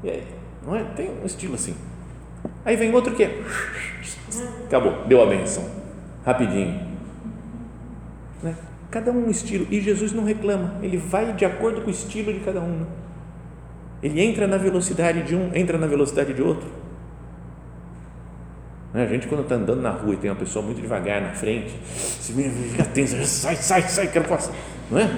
e 0.04 0.10
aí, 0.10 0.28
não 0.66 0.76
é? 0.76 0.84
Tem 0.84 1.10
um 1.10 1.26
estilo 1.26 1.56
assim. 1.56 1.76
Aí 2.64 2.76
vem 2.76 2.94
outro 2.94 3.16
que 3.16 3.24
é, 3.24 3.42
acabou, 4.66 5.06
deu 5.08 5.22
a 5.22 5.26
benção, 5.26 5.68
rapidinho. 6.26 6.88
Né? 8.44 8.56
Cada 8.92 9.12
um 9.12 9.28
um 9.28 9.30
estilo. 9.30 9.68
E 9.70 9.82
Jesus 9.82 10.14
não 10.14 10.24
reclama, 10.24 10.76
ele 10.82 10.98
vai 10.98 11.34
de 11.34 11.46
acordo 11.46 11.82
com 11.82 11.88
o 11.88 11.92
estilo 11.92 12.34
de 12.34 12.40
cada 12.40 12.60
um. 12.60 12.80
Né? 12.80 12.86
Ele 14.02 14.22
entra 14.22 14.48
na 14.48 14.58
velocidade 14.58 15.24
de 15.24 15.36
um, 15.36 15.54
entra 15.54 15.78
na 15.78 15.88
velocidade 15.88 16.34
de 16.34 16.42
outro. 16.42 16.70
Né? 18.94 19.04
A 19.04 19.08
gente, 19.08 19.28
quando 19.28 19.42
está 19.42 19.56
andando 19.56 19.82
na 19.82 19.92
rua 19.92 20.14
e 20.14 20.18
tem 20.18 20.30
uma 20.30 20.36
pessoa 20.38 20.64
muito 20.64 20.82
devagar 20.82 21.22
na 21.22 21.32
frente, 21.32 21.72
se 21.86 22.34
fica 22.34 22.86
tenso, 22.86 23.24
sai, 23.26 23.56
sai, 23.56 23.82
sai, 23.84 24.08
quero 24.08 24.28
passar. 24.28 24.54
Não 24.90 25.00
é? 25.00 25.10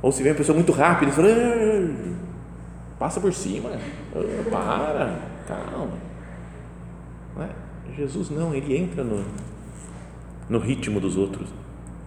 Ou 0.00 0.12
se 0.12 0.22
vem 0.22 0.32
uma 0.32 0.38
pessoa 0.38 0.54
muito 0.54 0.72
rápida 0.72 1.10
e 1.10 1.14
fala, 1.14 1.28
passa 2.98 3.20
por 3.20 3.32
cima, 3.32 3.70
para, 4.50 5.18
calma. 5.46 5.96
Não 7.36 7.42
é? 7.44 7.48
Jesus 7.96 8.30
não, 8.30 8.54
ele 8.54 8.76
entra 8.76 9.02
no, 9.02 9.24
no 10.48 10.58
ritmo 10.58 11.00
dos 11.00 11.16
outros. 11.16 11.48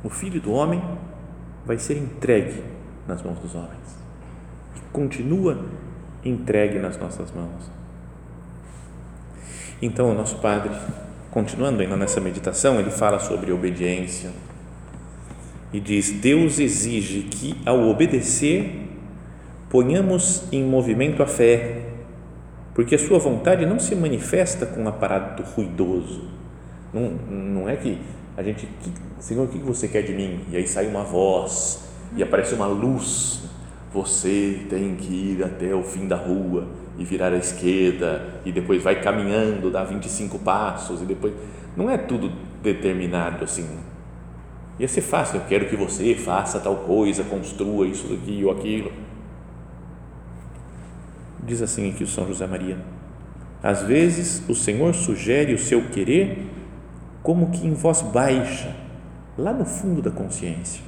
O 0.04 0.10
filho 0.10 0.41
do 0.41 0.51
homem 0.51 0.82
vai 1.65 1.77
ser 1.77 1.97
entregue 1.97 2.63
nas 3.08 3.21
mãos 3.21 3.39
dos 3.39 3.56
homens 3.56 3.97
e 4.75 4.80
continua 4.91 5.65
entregue 6.23 6.80
nas 6.80 6.97
nossas 6.97 7.32
mãos. 7.32 7.69
Então, 9.82 10.12
o 10.12 10.13
nosso 10.13 10.38
Padre, 10.38 10.71
continuando 11.32 11.82
ainda 11.82 11.95
nessa 11.95 12.19
meditação, 12.19 12.80
ele 12.80 12.91
fala 12.91 13.19
sobre 13.19 13.51
obediência 13.51 14.32
e 15.73 15.80
diz: 15.80 16.12
Deus 16.12 16.60
exige 16.60 17.23
que, 17.23 17.60
ao 17.65 17.89
obedecer, 17.89 18.90
ponhamos 19.71 20.43
em 20.51 20.63
movimento 20.63 21.23
a 21.23 21.25
fé, 21.25 21.77
porque 22.75 22.93
a 22.93 22.99
Sua 22.99 23.17
vontade 23.17 23.65
não 23.65 23.79
se 23.79 23.95
manifesta 23.95 24.65
com 24.65 24.81
um 24.81 24.88
aparato 24.88 25.41
ruidoso. 25.43 26.25
Não, 26.93 27.10
não 27.10 27.69
é 27.69 27.77
que 27.77 27.97
a 28.36 28.43
gente, 28.43 28.67
Senhor, 29.19 29.45
o 29.45 29.47
que 29.47 29.57
você 29.57 29.88
quer 29.88 30.01
de 30.03 30.13
mim? 30.13 30.41
E 30.51 30.57
aí 30.57 30.67
sai 30.67 30.88
uma 30.88 31.03
voz 31.03 31.88
e 32.15 32.21
aparece 32.21 32.53
uma 32.53 32.67
luz. 32.67 33.43
Você 33.93 34.65
tem 34.69 34.95
que 34.95 35.13
ir 35.13 35.43
até 35.43 35.73
o 35.73 35.84
fim 35.84 36.05
da 36.05 36.17
rua 36.17 36.67
e 36.97 37.05
virar 37.05 37.31
à 37.31 37.38
esquerda 37.38 38.41
e 38.45 38.51
depois 38.51 38.84
vai 38.84 39.01
caminhando, 39.01 39.71
dá 39.71 39.86
25 39.86 40.39
passos 40.39 41.01
e 41.01 41.05
depois. 41.05 41.34
Não 41.77 41.89
é 41.89 41.97
tudo 41.97 42.29
determinado 42.62 43.45
assim. 43.45 43.67
Ia 44.77 44.88
ser 44.88 45.01
fácil, 45.01 45.38
eu 45.38 45.45
quero 45.47 45.69
que 45.69 45.75
você 45.75 46.13
faça 46.15 46.60
tal 46.60 46.77
coisa, 46.77 47.23
construa 47.23 47.88
isso 47.88 48.07
daqui 48.07 48.43
ou 48.43 48.51
aquilo. 48.51 48.91
Diz 51.43 51.62
assim 51.62 51.89
aqui 51.89 52.04
o 52.04 52.08
São 52.08 52.27
José 52.27 52.45
Maria. 52.45 52.77
Às 53.63 53.82
vezes 53.84 54.43
o 54.49 54.56
Senhor 54.56 54.93
sugere 54.93 55.54
o 55.54 55.60
seu 55.60 55.89
querer 55.89 56.47
como 57.21 57.51
que 57.51 57.65
em 57.65 57.73
voz 57.73 58.01
baixa, 58.01 58.75
lá 59.38 59.54
no 59.54 59.65
fundo 59.65 60.01
da 60.01 60.10
consciência. 60.10 60.84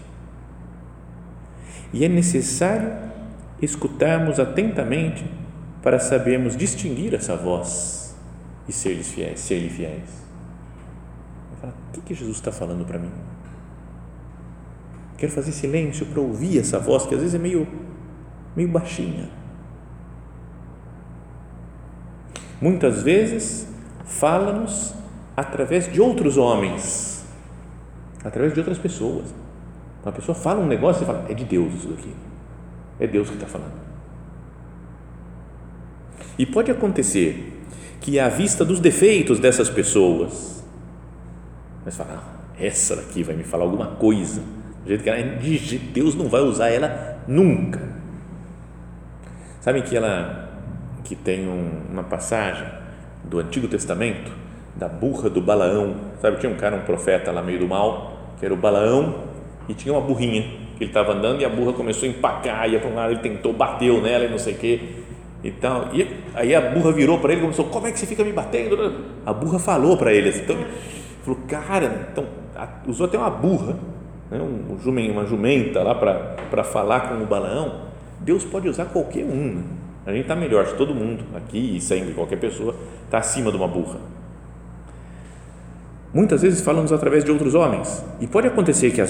E 1.92 2.04
é 2.04 2.10
necessário 2.10 2.92
escutarmos 3.62 4.39
atentamente 4.39 5.24
para 5.82 6.00
sabermos 6.00 6.58
distinguir 6.58 7.13
essa 7.13 7.36
voz 7.36 8.16
e 8.68 8.74
ser-lhe 8.74 9.04
fiéis. 9.04 9.39
Ser 9.39 9.70
fiéis. 9.70 10.24
Falar, 11.62 11.74
o 11.74 11.92
que, 11.94 12.02
que 12.02 12.13
Jesus 12.16 12.38
está 12.38 12.52
falando 12.52 12.86
para 12.86 12.98
mim? 12.98 13.12
Quero 15.18 15.32
fazer 15.32 15.52
silêncio 15.52 16.06
para 16.08 16.20
ouvir 16.20 16.60
essa 16.60 16.80
voz 16.80 17.06
que 17.06 17.13
às 17.13 17.22
vezes 17.22 17.36
é 17.36 17.39
meio, 17.39 17.68
meio 18.56 18.70
baixinha. 18.70 19.30
Muitas 22.63 23.04
vezes 23.04 23.67
fala-nos 24.06 24.93
através 25.36 25.91
de 25.91 25.99
outros 25.99 26.38
homens, 26.38 27.26
através 28.23 28.54
de 28.54 28.60
outras 28.62 28.78
pessoas. 28.78 29.36
Uma 30.02 30.13
pessoa 30.13 30.34
fala 30.34 30.62
um 30.62 30.65
negócio 30.65 31.04
e 31.04 31.06
fala, 31.06 31.26
é 31.28 31.34
de 31.34 31.43
Deus 31.43 31.73
isso 31.73 31.89
daqui. 31.89 32.13
É 33.02 33.06
Deus 33.06 33.28
que 33.28 33.34
está 33.34 33.47
falando. 33.47 33.73
E 36.39 36.45
pode 36.45 36.71
acontecer 36.71 37.65
que, 37.99 38.17
à 38.17 38.30
vista 38.30 38.63
dos 38.63 38.80
defeitos 38.80 39.41
dessas 39.41 39.69
pessoas, 39.69 40.63
mas 41.84 41.97
fala, 41.97 42.23
ah, 42.23 42.43
essa 42.58 42.95
daqui 42.95 43.23
vai 43.23 43.36
me 43.36 43.43
falar 43.43 43.65
alguma 43.65 43.88
coisa, 43.88 44.41
do 44.84 44.88
jeito 44.88 45.04
que 45.04 45.10
ela 45.10 45.19
é, 45.19 45.38
Deus 45.93 46.15
não 46.15 46.30
vai 46.30 46.39
usar 46.39 46.69
ela 46.69 47.19
nunca. 47.28 47.82
Sabem 49.60 49.84
que 49.84 49.97
ela, 49.97 50.43
que 51.04 51.16
tem 51.16 51.48
um, 51.48 51.92
uma 51.92 52.04
passagem 52.04 52.68
do 53.24 53.39
Antigo 53.39 53.68
Testamento 53.68 54.32
da 54.76 54.88
burra 54.88 55.30
do 55.30 55.42
Balaão. 55.42 55.96
Sabe, 56.22 56.38
tinha 56.38 56.52
um 56.52 56.56
cara, 56.56 56.76
um 56.76 56.82
profeta 56.82 57.32
lá 57.32 57.42
meio 57.42 57.60
do 57.60 57.68
mal, 57.68 58.13
que 58.39 58.46
era 58.46 58.54
o 58.54 58.58
Balaão, 58.58 59.16
e 59.68 59.74
tinha 59.74 59.94
uma 59.94 60.02
burrinha, 60.02 60.44
que 60.78 60.84
ele 60.84 60.89
estava 60.89 61.13
andando 61.13 61.42
e 61.42 61.46
a 61.46 61.50
burra 61.50 61.74
começou 61.74 62.08
a 62.08 62.12
empacar, 62.12 62.70
ia 62.70 62.80
para 62.80 62.89
um 62.89 62.96
lado, 62.96 63.12
ele 63.12 63.22
tentou, 63.22 63.54
bateu 63.54 64.02
nela 64.02 64.26
e 64.26 64.30
não 64.30 64.39
sei 64.39 64.54
o 64.54 64.58
quê. 64.58 64.82
E, 65.44 65.52
tal. 65.52 65.89
e 65.94 66.08
aí 66.34 66.56
a 66.56 66.62
burra 66.62 66.92
virou 66.92 67.20
para 67.20 67.34
ele 67.34 67.42
e 67.42 67.44
começou: 67.44 67.66
Como 67.66 67.86
é 67.86 67.92
que 67.92 68.00
você 68.00 68.06
fica 68.06 68.24
me 68.24 68.32
batendo? 68.32 69.04
A 69.26 69.34
burra 69.34 69.60
falou 69.60 69.98
para 69.98 70.13
ele, 70.13 70.30
então, 70.30 70.56
falou: 71.22 71.39
Cara, 71.48 72.08
então, 72.12 72.26
usou 72.88 73.08
até 73.08 73.18
uma 73.18 73.30
burra, 73.30 73.76
né, 74.32 74.39
um, 74.39 75.12
uma 75.12 75.26
jumenta 75.26 75.84
lá 75.84 75.96
para 75.96 76.63
falar 76.63 77.10
com 77.10 77.22
o 77.22 77.26
Balaão. 77.26 77.84
Deus 78.22 78.46
pode 78.46 78.70
usar 78.70 78.86
qualquer 78.86 79.26
um. 79.26 79.63
A 80.06 80.12
gente 80.12 80.24
está 80.24 80.36
melhor 80.36 80.68
se 80.68 80.76
todo 80.76 80.94
mundo 80.94 81.24
aqui 81.36 81.78
e 81.78 81.82
sempre 81.82 82.13
qualquer 82.13 82.39
pessoa 82.39 82.76
está 83.06 83.20
acima 83.20 83.52
de 83.52 83.58
uma 83.58 83.68
burra 83.68 84.00
muitas 86.13 86.44
vezes 86.44 86.62
falamos 86.62 86.92
através 86.92 87.24
de 87.24 87.32
outros 87.32 87.56
homens. 87.56 88.04
E 88.22 88.28
pode 88.28 88.48
acontecer 88.48 88.92
que, 88.92 89.02
à 89.02 89.06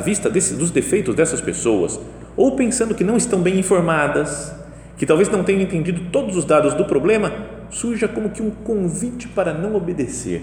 vista 0.00 0.28
desse, 0.28 0.54
dos 0.54 0.70
defeitos 0.70 1.14
dessas 1.14 1.40
pessoas, 1.40 2.00
ou 2.36 2.56
pensando 2.56 2.94
que 2.94 3.04
não 3.04 3.16
estão 3.16 3.40
bem 3.40 3.58
informadas, 3.58 4.52
que 4.96 5.06
talvez 5.06 5.28
não 5.28 5.44
tenham 5.44 5.62
entendido 5.62 6.10
todos 6.10 6.36
os 6.36 6.44
dados 6.44 6.74
do 6.74 6.84
problema, 6.84 7.32
surja 7.70 8.08
como 8.08 8.30
que 8.30 8.42
um 8.42 8.50
convite 8.50 9.28
para 9.28 9.54
não 9.54 9.76
obedecer. 9.76 10.42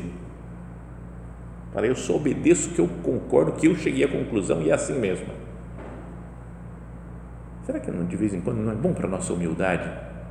Para 1.74 1.86
eu 1.86 1.96
só 1.96 2.16
obedeço 2.16 2.70
que 2.70 2.80
eu 2.80 2.90
concordo, 3.04 3.52
que 3.52 3.68
eu 3.68 3.76
cheguei 3.76 4.04
à 4.04 4.08
conclusão 4.08 4.62
e 4.62 4.70
é 4.70 4.74
assim 4.74 4.98
mesmo. 4.98 5.28
Será 7.68 7.82
que 7.82 7.92
de 7.92 8.16
vez 8.16 8.34
em 8.34 8.40
quando 8.40 8.60
não 8.60 8.72
é 8.72 8.76
bom 8.76 8.94
para 8.94 9.08
a 9.08 9.10
nossa 9.10 9.34
humildade 9.34 9.84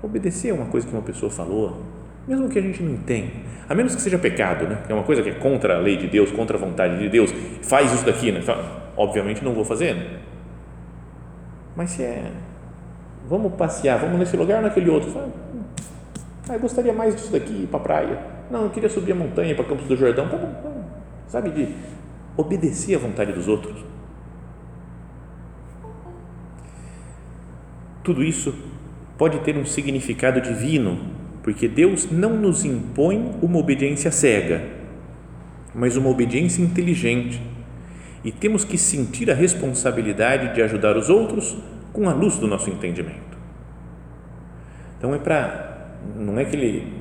obedecer 0.03 0.53
a 0.53 0.55
uma 0.55 0.65
coisa 0.65 0.87
que 0.87 0.93
uma 0.95 1.03
pessoa 1.03 1.31
falou? 1.31 1.83
mesmo 2.27 2.49
que 2.49 2.59
a 2.59 2.63
gente 2.63 2.83
não 2.83 2.93
entenda, 2.93 3.31
a 3.69 3.75
menos 3.75 3.95
que 3.95 4.01
seja 4.01 4.19
pecado, 4.19 4.67
né? 4.67 4.79
que 4.87 4.91
é 4.91 4.95
uma 4.95 5.05
coisa 5.05 5.23
que 5.23 5.29
é 5.29 5.35
contra 5.35 5.77
a 5.77 5.79
lei 5.79 5.99
de 5.99 6.09
Deus, 6.09 6.33
contra 6.33 6.57
a 6.57 6.61
vontade 6.61 6.99
de 6.99 7.11
Deus, 7.11 7.31
faz 7.63 7.93
isso 7.93 8.05
daqui, 8.05 8.33
né? 8.33 8.41
obviamente 8.97 9.45
não 9.45 9.53
vou 9.53 9.65
fazer. 9.67 9.95
Né? 9.95 10.19
Mas 11.77 11.91
se 11.91 12.03
é, 12.03 12.33
vamos 13.29 13.53
passear, 13.53 13.99
vamos 13.99 14.19
nesse 14.19 14.37
lugar 14.37 14.57
ou 14.57 14.63
naquele 14.63 14.89
outro. 14.91 15.11
Fala, 15.11 15.29
ah, 16.49 16.55
eu 16.55 16.59
gostaria 16.59 16.93
mais 16.93 17.15
disso 17.15 17.31
daqui, 17.31 17.63
ir 17.63 17.67
para 17.67 17.79
a 17.79 17.83
praia. 17.83 18.19
Não, 18.51 18.63
eu 18.63 18.71
queria 18.71 18.89
subir 18.89 19.13
a 19.13 19.15
montanha 19.15 19.55
para 19.55 19.65
Campos 19.65 19.87
do 19.87 19.95
Jordão. 19.95 20.29
Tá 20.29 20.37
bom. 20.37 20.85
Sabe, 21.29 21.51
de 21.51 21.69
obedecer 22.37 22.97
à 22.97 22.99
vontade 22.99 23.33
dos 23.33 23.47
outros. 23.47 23.86
Tudo 28.07 28.23
isso 28.23 28.55
pode 29.19 29.41
ter 29.41 29.59
um 29.59 29.65
significado 29.65 30.41
divino, 30.41 30.97
porque 31.43 31.67
Deus 31.67 32.09
não 32.09 32.37
nos 32.37 32.65
impõe 32.65 33.33
uma 33.43 33.59
obediência 33.59 34.13
cega, 34.13 34.63
mas 35.75 35.97
uma 35.97 36.09
obediência 36.09 36.63
inteligente. 36.63 37.43
E 38.23 38.31
temos 38.31 38.65
que 38.65 38.79
sentir 38.79 39.29
a 39.29 39.35
responsabilidade 39.35 40.55
de 40.55 40.63
ajudar 40.63 40.97
os 40.97 41.11
outros 41.11 41.57
com 41.93 42.09
a 42.09 42.13
luz 42.13 42.39
do 42.39 42.47
nosso 42.47 42.71
entendimento. 42.71 43.37
Então 44.97 45.13
é 45.13 45.19
para 45.19 45.97
não 46.17 46.39
é 46.39 46.45
que 46.45 46.55
ele, 46.55 46.93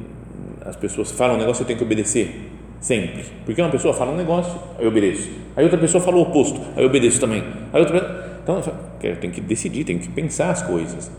as 0.66 0.76
pessoas 0.76 1.12
falam 1.12 1.36
um 1.36 1.40
negócio 1.40 1.62
eu 1.62 1.68
tenho 1.68 1.78
que 1.78 1.86
obedecer 1.86 2.50
sempre, 2.80 3.26
porque 3.46 3.62
uma 3.62 3.70
pessoa 3.70 3.94
fala 3.94 4.12
um 4.12 4.18
negócio, 4.18 4.60
eu 4.80 4.88
obedeço. 4.88 5.30
Aí 5.56 5.64
outra 5.64 5.78
pessoa 5.78 6.04
fala 6.04 6.18
o 6.18 6.22
oposto, 6.22 6.60
aí 6.76 6.82
eu 6.82 6.88
obedeço 6.90 7.20
também. 7.20 7.44
Aí 7.72 7.80
outra 7.80 8.40
então 8.42 8.58
tenho 9.00 9.34
que 9.34 9.42
decidir, 9.42 9.84
tenho 9.84 10.00
que 10.00 10.10
pensar 10.10 10.52
as 10.52 10.62
coisas 10.62 11.12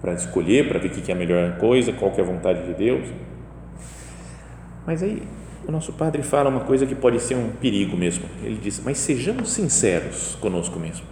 para 0.00 0.14
escolher, 0.14 0.68
para 0.68 0.78
ver 0.78 0.88
o 0.88 0.90
que 0.90 1.10
é 1.10 1.14
a 1.14 1.18
melhor 1.18 1.58
coisa, 1.58 1.92
qual 1.92 2.10
que 2.10 2.20
é 2.20 2.24
a 2.24 2.26
vontade 2.26 2.66
de 2.66 2.74
Deus. 2.74 3.08
Mas 4.86 5.02
aí 5.02 5.22
o 5.66 5.70
nosso 5.70 5.92
padre 5.92 6.22
fala 6.22 6.50
uma 6.50 6.60
coisa 6.60 6.84
que 6.84 6.94
pode 6.94 7.20
ser 7.20 7.36
um 7.36 7.50
perigo 7.50 7.96
mesmo. 7.96 8.24
Ele 8.42 8.58
diz: 8.60 8.82
Mas 8.84 8.98
sejamos 8.98 9.52
sinceros 9.52 10.36
conosco 10.40 10.78
mesmos. 10.78 11.08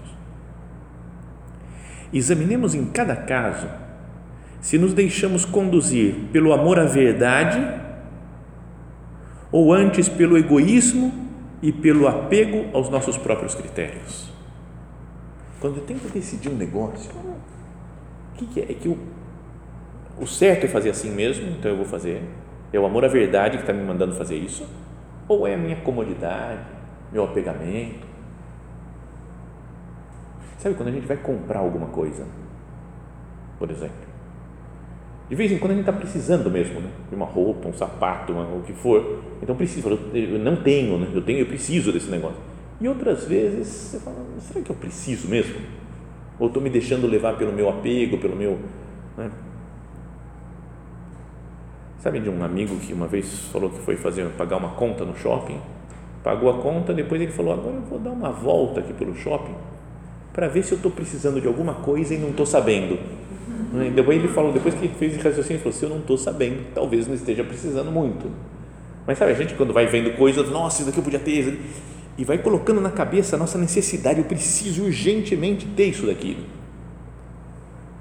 Examinemos 2.13 2.75
em 2.75 2.87
cada 2.87 3.15
caso 3.15 3.69
se 4.61 4.77
nos 4.77 4.93
deixamos 4.93 5.45
conduzir 5.45 6.15
pelo 6.33 6.53
amor 6.53 6.79
à 6.79 6.85
verdade 6.85 7.65
ou 9.53 9.73
antes 9.73 10.09
pelo 10.09 10.37
egoísmo 10.37 11.13
e 11.63 11.73
pelo 11.73 12.09
apego 12.09 12.67
aos 12.73 12.89
nossos 12.89 13.17
próprios 13.17 13.55
critérios. 13.55 14.30
Quando 15.61 15.77
eu 15.77 15.85
tenho 15.85 16.01
que 16.01 16.09
decidir 16.09 16.49
um 16.49 16.57
negócio, 16.57 17.11
o 17.13 18.37
que, 18.37 18.47
que 18.47 18.61
é? 18.61 18.65
É 18.65 18.75
que 18.75 18.89
o, 18.89 18.99
o 20.19 20.27
certo 20.27 20.65
é 20.65 20.69
fazer 20.69 20.91
assim 20.91 21.11
mesmo, 21.11 21.47
então 21.51 21.71
eu 21.71 21.77
vou 21.77 21.87
fazer 21.87 22.23
é 22.73 22.79
o 22.79 22.87
amor 22.87 23.05
à 23.05 23.09
verdade 23.09 23.57
que 23.57 23.65
está 23.65 23.73
me 23.73 23.83
mandando 23.83 24.15
fazer 24.15 24.37
isso? 24.37 24.67
Ou 25.29 25.47
é 25.47 25.55
a 25.55 25.59
minha 25.59 25.77
comodidade, 25.77 26.61
meu 27.13 27.25
apegamento? 27.25 28.07
Sabe 30.59 30.75
quando 30.75 30.89
a 30.89 30.93
gente 30.93 31.07
vai 31.07 31.17
comprar 31.17 31.59
alguma 31.59 31.87
coisa, 31.87 32.27
por 33.59 33.71
exemplo? 33.71 34.11
De 35.29 35.35
vez 35.35 35.51
em 35.51 35.59
quando 35.59 35.73
a 35.73 35.75
gente 35.75 35.89
está 35.89 35.93
precisando 35.93 36.51
mesmo, 36.51 36.81
né? 36.81 36.91
de 37.09 37.15
uma 37.15 37.25
roupa, 37.27 37.69
um 37.69 37.73
sapato, 37.73 38.33
uma, 38.33 38.43
o 38.57 38.63
que 38.63 38.73
for. 38.73 39.23
Então 39.41 39.55
precisa, 39.55 39.89
eu 39.89 40.39
não 40.39 40.57
tenho, 40.57 40.99
né? 40.99 41.09
eu 41.13 41.23
tenho, 41.23 41.39
eu 41.39 41.47
preciso 41.47 41.93
desse 41.93 42.11
negócio. 42.11 42.39
E 42.81 42.89
outras 42.89 43.25
vezes 43.25 43.67
você 43.67 43.99
fala, 44.01 44.17
será 44.41 44.65
que 44.65 44.71
eu 44.71 44.77
preciso 44.77 45.29
mesmo? 45.29 45.57
Ou 46.39 46.47
estou 46.47 46.63
me 46.63 46.71
deixando 46.71 47.07
levar 47.07 47.37
pelo 47.37 47.53
meu 47.53 47.69
apego, 47.69 48.17
pelo 48.17 48.35
meu. 48.35 48.59
Né? 49.17 49.31
Sabe 51.99 52.21
de 52.21 52.31
um 52.31 52.43
amigo 52.43 52.77
que 52.77 52.95
uma 52.95 53.07
vez 53.07 53.41
falou 53.53 53.69
que 53.69 53.79
foi 53.81 53.97
fazer 53.97 54.27
pagar 54.31 54.57
uma 54.57 54.71
conta 54.71 55.05
no 55.05 55.15
shopping? 55.15 55.61
Pagou 56.25 56.49
a 56.49 56.63
conta, 56.63 56.95
depois 56.95 57.21
ele 57.21 57.31
falou: 57.31 57.53
Agora 57.53 57.77
eu 57.77 57.83
vou 57.83 57.99
dar 57.99 58.11
uma 58.11 58.31
volta 58.31 58.81
aqui 58.81 58.95
pelo 58.95 59.15
shopping 59.15 59.55
para 60.33 60.49
ver 60.49 60.63
se 60.63 60.73
eu 60.73 60.77
estou 60.77 60.91
precisando 60.91 61.41
de 61.41 61.47
alguma 61.47 61.75
coisa 61.75 62.15
e 62.15 62.19
não 62.19 62.31
estou 62.31 62.47
sabendo. 62.47 62.99
Né? 63.73 63.91
Depois 63.95 64.19
ele 64.19 64.29
falou, 64.29 64.53
depois 64.53 64.75
que 64.75 64.87
ele 64.87 64.95
fez 64.95 65.15
esse 65.15 65.23
raciocínio, 65.23 65.57
ele 65.57 65.63
falou: 65.63 65.79
Se 65.79 65.85
eu 65.85 65.91
não 65.91 65.99
estou 65.99 66.17
sabendo, 66.17 66.65
talvez 66.75 67.07
não 67.07 67.15
esteja 67.15 67.45
precisando 67.45 67.91
muito. 67.91 68.31
Mas 69.07 69.19
sabe, 69.19 69.33
a 69.33 69.35
gente 69.35 69.55
quando 69.55 69.73
vai 69.73 69.87
vendo 69.87 70.17
coisas, 70.17 70.51
nossa, 70.51 70.77
isso 70.77 70.87
daqui 70.87 70.99
eu 70.99 71.05
podia 71.05 71.19
ter, 71.19 71.61
e 72.21 72.25
vai 72.25 72.39
colocando 72.39 72.81
na 72.81 72.91
cabeça 72.91 73.35
a 73.35 73.39
nossa 73.39 73.59
necessidade, 73.59 74.19
eu 74.21 74.27
preciso 74.27 74.85
urgentemente 74.85 75.67
ter 75.67 75.87
isso 75.87 76.07
daqui 76.07 76.37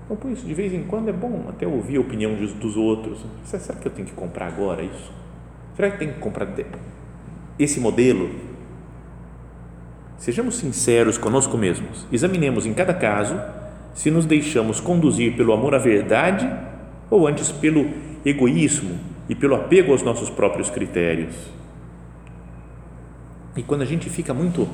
então, 0.10 0.18
por 0.18 0.32
isso, 0.32 0.44
de 0.44 0.56
vez 0.56 0.74
em 0.74 0.82
quando 0.82 1.08
é 1.08 1.14
bom 1.14 1.46
até 1.48 1.68
ouvir 1.68 1.98
a 1.98 2.02
opinião 2.02 2.34
dos 2.34 2.76
outros. 2.76 3.20
Será 3.44 3.78
que 3.78 3.88
eu 3.88 3.92
tenho 3.92 4.08
que 4.08 4.14
comprar 4.16 4.48
agora 4.48 4.82
isso? 4.82 5.12
Será 5.76 5.92
que 5.92 6.00
tem 6.00 6.12
que 6.12 6.18
comprar 6.18 6.48
esse 7.60 7.80
modelo? 7.80 8.32
Sejamos 10.18 10.56
sinceros 10.56 11.16
conosco 11.16 11.56
mesmos. 11.56 12.08
Examinemos 12.12 12.66
em 12.66 12.74
cada 12.74 12.92
caso 12.92 13.40
se 13.94 14.10
nos 14.10 14.26
deixamos 14.26 14.80
conduzir 14.80 15.38
pelo 15.38 15.54
amor 15.54 15.76
à 15.76 15.78
verdade 15.78 16.52
ou 17.08 17.28
antes 17.28 17.52
pelo 17.52 17.88
egoísmo 18.26 18.98
e 19.30 19.36
pelo 19.36 19.54
apego 19.54 19.92
aos 19.92 20.02
nossos 20.02 20.32
próprios 20.32 20.72
critérios. 20.72 21.36
E 23.56 23.64
quando 23.64 23.82
a 23.82 23.86
gente 23.86 24.10
fica 24.10 24.34
muito 24.34 24.68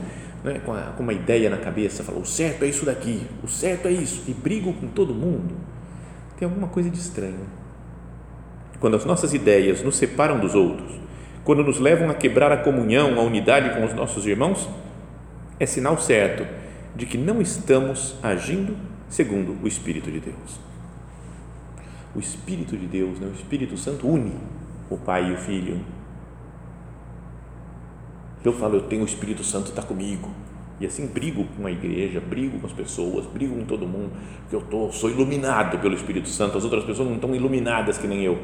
né, 0.44 0.62
com, 0.66 0.74
a, 0.74 0.94
com 0.96 1.04
uma 1.04 1.14
ideia 1.14 1.50
na 1.50 1.58
cabeça, 1.58 2.04
fala, 2.04 2.20
o 2.20 2.26
certo 2.26 2.64
é 2.64 2.68
isso 2.68 2.86
daqui, 2.86 3.26
o 3.44 3.48
certo 3.48 3.88
é 3.88 3.92
isso, 3.92 4.24
e 4.28 4.34
brigo 4.34 4.74
com 4.74 4.88
todo 4.88 5.14
mundo, 5.14 5.56
tem 6.38 6.48
alguma 6.48 6.68
coisa 6.68 6.90
de 6.90 6.98
estranho. 6.98 7.48
Quando 8.80 8.96
as 8.96 9.06
nossas 9.06 9.34
ideias 9.34 9.82
nos 9.82 9.96
separam 9.96 10.40
dos 10.40 10.54
outros, 10.54 10.92
quando 11.44 11.64
nos 11.64 11.80
levam 11.80 12.10
a 12.10 12.14
quebrar 12.14 12.52
a 12.52 12.58
comunhão, 12.58 13.20
a 13.20 13.24
unidade 13.24 13.76
com 13.76 13.86
os 13.86 13.94
nossos 13.94 14.26
irmãos, 14.26 14.68
é 15.60 15.66
sinal 15.66 15.98
certo 15.98 16.46
de 16.96 17.06
que 17.06 17.18
não 17.18 17.42
estamos 17.42 18.16
agindo 18.22 18.76
segundo 19.10 19.58
o 19.64 19.68
Espírito 19.68 20.12
de 20.12 20.20
Deus. 20.20 20.60
O 22.16 22.20
Espírito 22.20 22.78
de 22.78 22.86
Deus, 22.86 23.20
né, 23.20 23.28
o 23.28 23.36
Espírito 23.36 23.78
Santo 23.78 24.08
une 24.08 24.34
o 24.90 24.98
Pai 24.98 25.30
e 25.30 25.34
o 25.34 25.38
Filho 25.38 25.82
eu 28.48 28.54
falo, 28.54 28.76
eu 28.76 28.82
tenho 28.82 29.02
o 29.02 29.06
Espírito 29.06 29.44
Santo 29.44 29.70
está 29.70 29.82
comigo. 29.82 30.30
E 30.80 30.86
assim 30.86 31.08
brigo 31.08 31.46
com 31.56 31.66
a 31.66 31.72
igreja, 31.72 32.20
brigo 32.20 32.60
com 32.60 32.68
as 32.68 32.74
pessoas, 32.74 33.26
brigo 33.26 33.56
com 33.56 33.66
todo 33.66 33.88
mundo, 33.88 34.12
porque 34.42 34.56
eu 34.56 34.62
tô, 34.62 34.92
sou 34.92 35.10
iluminado 35.10 35.80
pelo 35.80 35.96
Espírito 35.96 36.28
Santo, 36.28 36.58
as 36.58 36.64
outras 36.64 36.84
pessoas 36.84 37.08
não 37.08 37.16
estão 37.16 37.34
iluminadas 37.34 37.98
que 37.98 38.08
nem 38.08 38.24
eu. 38.24 38.38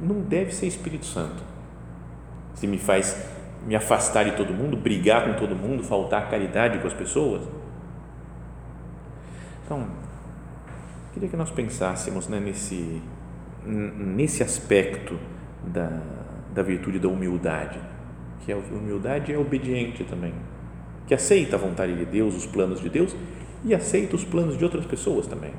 Não 0.00 0.20
deve 0.20 0.52
ser 0.52 0.66
Espírito 0.66 1.06
Santo. 1.06 1.42
Se 2.54 2.66
me 2.66 2.78
faz 2.78 3.16
me 3.64 3.76
afastar 3.76 4.24
de 4.24 4.32
todo 4.32 4.52
mundo, 4.52 4.76
brigar 4.76 5.24
com 5.24 5.34
todo 5.34 5.54
mundo, 5.54 5.84
faltar 5.84 6.28
caridade 6.28 6.80
com 6.80 6.86
as 6.88 6.94
pessoas. 6.94 7.42
Então, 9.64 9.86
queria 11.14 11.28
que 11.28 11.36
nós 11.36 11.50
pensássemos 11.50 12.26
né, 12.26 12.40
nesse, 12.40 13.00
nesse 13.64 14.42
aspecto 14.42 15.16
da, 15.64 16.02
da 16.52 16.62
virtude 16.62 16.98
da 16.98 17.06
humildade 17.06 17.91
que 18.44 18.52
a 18.52 18.56
humildade 18.56 19.32
é 19.32 19.38
obediente 19.38 20.04
também, 20.04 20.34
que 21.06 21.14
aceita 21.14 21.56
a 21.56 21.58
vontade 21.58 21.94
de 21.96 22.04
Deus, 22.04 22.36
os 22.36 22.46
planos 22.46 22.80
de 22.80 22.88
Deus 22.88 23.14
e 23.64 23.74
aceita 23.74 24.16
os 24.16 24.24
planos 24.24 24.58
de 24.58 24.64
outras 24.64 24.84
pessoas 24.84 25.26
também. 25.26 25.52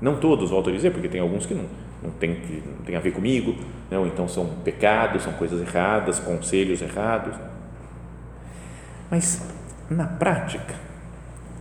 Não 0.00 0.16
todos, 0.16 0.50
volto 0.50 0.70
a 0.70 0.72
dizer, 0.72 0.90
porque 0.92 1.08
tem 1.08 1.20
alguns 1.20 1.44
que 1.44 1.54
não, 1.54 1.66
não 2.02 2.10
tem, 2.10 2.34
que 2.36 2.62
não 2.66 2.82
tem 2.84 2.96
a 2.96 3.00
ver 3.00 3.12
comigo, 3.12 3.54
né? 3.90 3.98
ou 3.98 4.06
então 4.06 4.26
são 4.26 4.46
pecados, 4.64 5.22
são 5.22 5.32
coisas 5.34 5.60
erradas, 5.60 6.18
conselhos 6.18 6.80
errados. 6.80 7.34
Mas, 9.10 9.46
na 9.90 10.06
prática, 10.06 10.74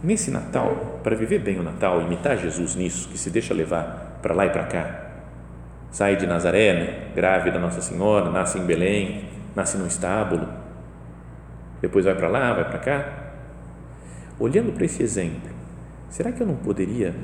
nesse 0.01 0.31
Natal, 0.31 0.99
para 1.03 1.15
viver 1.15 1.39
bem 1.39 1.59
o 1.59 1.63
Natal, 1.63 2.01
imitar 2.01 2.37
Jesus 2.37 2.75
nisso, 2.75 3.09
que 3.09 3.17
se 3.17 3.29
deixa 3.29 3.53
levar 3.53 4.19
para 4.21 4.33
lá 4.33 4.45
e 4.45 4.49
para 4.49 4.63
cá, 4.63 5.09
sai 5.91 6.15
de 6.15 6.25
Nazaré, 6.25 6.73
né? 6.73 7.11
grávida 7.13 7.59
Nossa 7.59 7.81
Senhora, 7.81 8.29
nasce 8.29 8.57
em 8.57 8.65
Belém, 8.65 9.38
nasce 9.55 9.77
num 9.77 9.87
estábulo, 9.87 10.47
depois 11.81 12.05
vai 12.05 12.15
para 12.15 12.27
lá, 12.27 12.53
vai 12.53 12.65
para 12.65 12.79
cá. 12.79 13.13
Olhando 14.39 14.71
para 14.71 14.85
esse 14.85 15.03
exemplo, 15.03 15.49
será 16.09 16.31
que 16.31 16.41
eu 16.41 16.47
não 16.47 16.55
poderia 16.55 17.15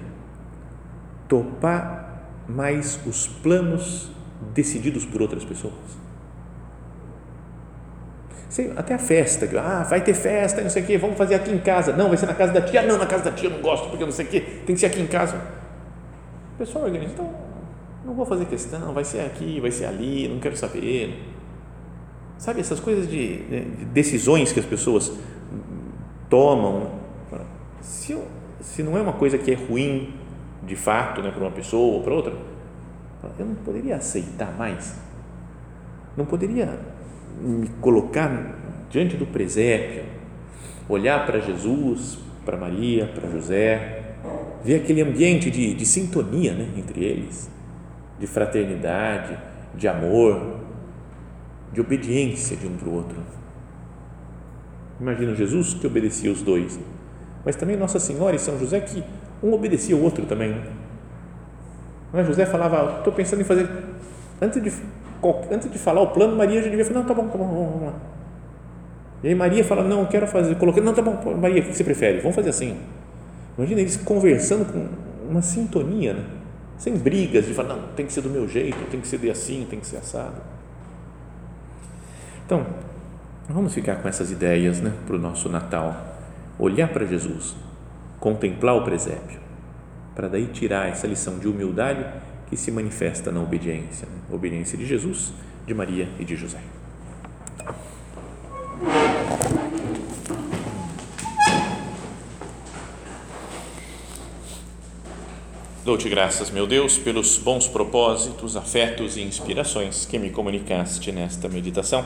topar 1.28 2.24
mais 2.48 3.00
os 3.06 3.28
planos 3.28 4.12
decididos 4.54 5.06
por 5.06 5.22
outras 5.22 5.44
pessoas? 5.44 6.06
Sei, 8.50 8.72
até 8.76 8.94
a 8.94 9.00
festa, 9.00 9.50
ah, 9.60 9.84
vai 9.84 10.02
ter 10.02 10.14
festa, 10.14 10.62
não 10.62 10.70
sei 10.70 10.84
o 10.84 10.86
quê, 10.86 10.98
vamos 10.98 11.18
fazer 11.18 11.36
aqui 11.36 11.52
em 11.52 11.58
casa. 11.58 11.92
Não, 11.92 12.08
vai 12.08 12.18
ser 12.18 12.26
na 12.26 12.34
casa 12.34 12.54
da 12.54 12.62
tia. 12.62 12.82
Não, 12.84 12.98
na 12.98 13.06
casa 13.06 13.26
da 13.26 13.32
tia 13.32 13.50
eu 13.50 13.54
não 13.54 13.62
gosto, 13.62 13.90
porque 13.90 14.06
não 14.06 14.12
sei 14.12 14.26
o 14.26 14.30
quê, 14.30 14.40
tem 14.40 14.76
que 14.76 14.78
ser 14.78 14.86
aqui 14.86 15.02
em 15.02 15.08
casa. 15.08 15.36
O 16.54 16.58
pessoal 16.58 16.86
organiza, 16.86 17.12
então, 17.12 17.34
não 18.06 18.14
vou 18.14 18.26
fazer 18.26 18.46
questão, 18.46 18.94
vai 18.94 19.04
ser 19.04 19.22
aqui, 19.22 19.60
vai 19.60 19.72
ser 19.72 19.86
ali, 19.86 20.30
não 20.30 20.40
quero 20.40 20.56
saber. 20.56 21.35
Sabe, 22.38 22.60
essas 22.60 22.80
coisas 22.80 23.10
de, 23.10 23.38
de 23.38 23.86
decisões 23.86 24.52
que 24.52 24.60
as 24.60 24.66
pessoas 24.66 25.12
tomam, 26.30 26.92
se, 27.82 28.12
eu, 28.12 28.28
se 28.62 28.84
não 28.84 28.98
é 28.98 29.02
uma 29.02 29.14
coisa 29.14 29.38
que 29.38 29.52
é 29.52 29.56
ruim 29.56 30.14
de 30.64 30.76
fato 30.76 31.22
né, 31.22 31.32
para 31.32 31.42
uma 31.42 31.52
pessoa 31.52 31.96
ou 31.96 32.04
para 32.04 32.14
outra, 32.14 32.34
eu 33.40 33.46
não 33.46 33.56
poderia 33.56 33.96
aceitar 33.96 34.56
mais, 34.58 35.00
não 36.16 36.26
poderia 36.26 36.78
me 37.42 37.68
colocar 37.82 38.56
diante 38.90 39.18
do 39.18 39.26
presépio, 39.26 40.04
olhar 40.88 41.26
para 41.26 41.40
Jesus, 41.40 42.20
para 42.46 42.58
Maria, 42.58 43.08
para 43.08 43.30
José, 43.30 44.16
ver 44.64 44.82
aquele 44.82 45.02
ambiente 45.02 45.50
de, 45.50 45.74
de 45.74 45.86
sintonia 45.86 46.54
né, 46.54 46.70
entre 46.78 47.04
eles, 47.04 47.50
de 48.20 48.28
fraternidade, 48.28 49.38
de 49.76 49.88
amor, 49.88 50.60
de 51.76 51.82
obediência 51.82 52.56
de 52.56 52.66
um 52.66 52.78
para 52.78 52.88
o 52.88 52.94
outro. 52.94 53.18
Imagina 55.00 55.36
Jesus 55.36 55.74
que 55.74 55.86
obedecia 55.86 56.32
os 56.32 56.42
dois, 56.42 56.80
mas 57.44 57.58
também 57.58 57.76
Nossa 57.76 58.00
Senhora 58.00 58.34
e 58.36 58.40
São 58.40 58.58
José 58.58 58.80
que 58.80 59.04
um 59.44 59.54
obedecia 59.54 59.96
o 59.96 60.02
outro 60.02 60.26
também. 60.26 60.56
Não 62.14 62.20
é? 62.20 62.24
José 62.24 62.46
falava, 62.46 63.00
estou 63.00 63.12
pensando 63.12 63.42
em 63.42 63.44
fazer, 63.44 63.70
antes 64.42 64.64
de, 64.64 64.72
antes 65.52 65.70
de 65.70 65.78
falar 65.78 66.02
o 66.02 66.08
plano, 66.08 66.34
Maria 66.36 66.64
já 66.64 66.70
devia 66.70 66.86
falar, 66.86 67.02
não, 67.02 67.06
tá 67.06 67.14
bom, 67.14 67.28
tá 67.28 67.38
bom, 67.38 67.46
vamos 67.46 67.84
lá. 67.84 67.94
E 69.22 69.28
aí 69.28 69.36
Maria 69.36 69.64
fala, 69.66 69.84
não, 69.84 70.06
quero 70.06 70.26
fazer, 70.28 70.56
coloquei, 70.56 70.82
não, 70.82 70.94
tá 70.94 71.02
bom, 71.02 71.36
Maria, 71.36 71.62
o 71.62 71.66
que 71.66 71.76
você 71.76 71.84
prefere? 71.84 72.22
Vamos 72.22 72.36
fazer 72.36 72.52
assim. 72.52 72.78
Imagina 73.58 73.82
eles 73.82 73.98
conversando 73.98 74.72
com 74.72 74.88
uma 75.30 75.42
sintonia, 75.42 76.14
né? 76.14 76.24
sem 76.78 76.98
brigas 76.98 77.46
de 77.46 77.54
falar, 77.54 77.76
não, 77.76 77.88
tem 77.96 78.06
que 78.06 78.14
ser 78.14 78.22
do 78.22 78.30
meu 78.30 78.48
jeito, 78.48 78.78
tem 78.90 79.02
que 79.02 79.08
ser 79.08 79.18
de 79.18 79.30
assim, 79.30 79.68
tem 79.70 79.80
que 79.80 79.88
ser 79.88 79.98
assado. 79.98 80.55
Então, 82.46 82.64
vamos 83.50 83.74
ficar 83.74 83.96
com 83.96 84.08
essas 84.08 84.30
ideias 84.30 84.80
né, 84.80 84.94
para 85.08 85.16
o 85.16 85.20
nosso 85.20 85.50
Natal. 85.50 86.16
Olhar 86.60 86.88
para 86.90 87.04
Jesus, 87.04 87.56
contemplar 88.20 88.76
o 88.76 88.84
presépio, 88.84 89.40
para 90.14 90.28
daí 90.28 90.46
tirar 90.46 90.88
essa 90.88 91.08
lição 91.08 91.40
de 91.40 91.48
humildade 91.48 92.06
que 92.48 92.56
se 92.56 92.72
manifesta 92.72 93.32
na 93.32 93.42
obediência, 93.42 94.08
né? 94.08 94.20
obediência 94.32 94.78
de 94.78 94.86
Jesus, 94.86 95.34
de 95.66 95.74
Maria 95.74 96.08
e 96.20 96.24
de 96.24 96.36
José. 96.36 96.60
Dou-te 105.84 106.08
graças, 106.10 106.52
meu 106.52 106.68
Deus, 106.68 106.98
pelos 106.98 107.40
bons 107.40 107.68
propósitos, 107.68 108.56
afetos 108.56 109.18
e 109.18 109.22
inspirações 109.22 110.06
que 110.06 110.20
me 110.20 110.30
comunicaste 110.30 111.12
nesta 111.12 111.50
meditação. 111.50 112.06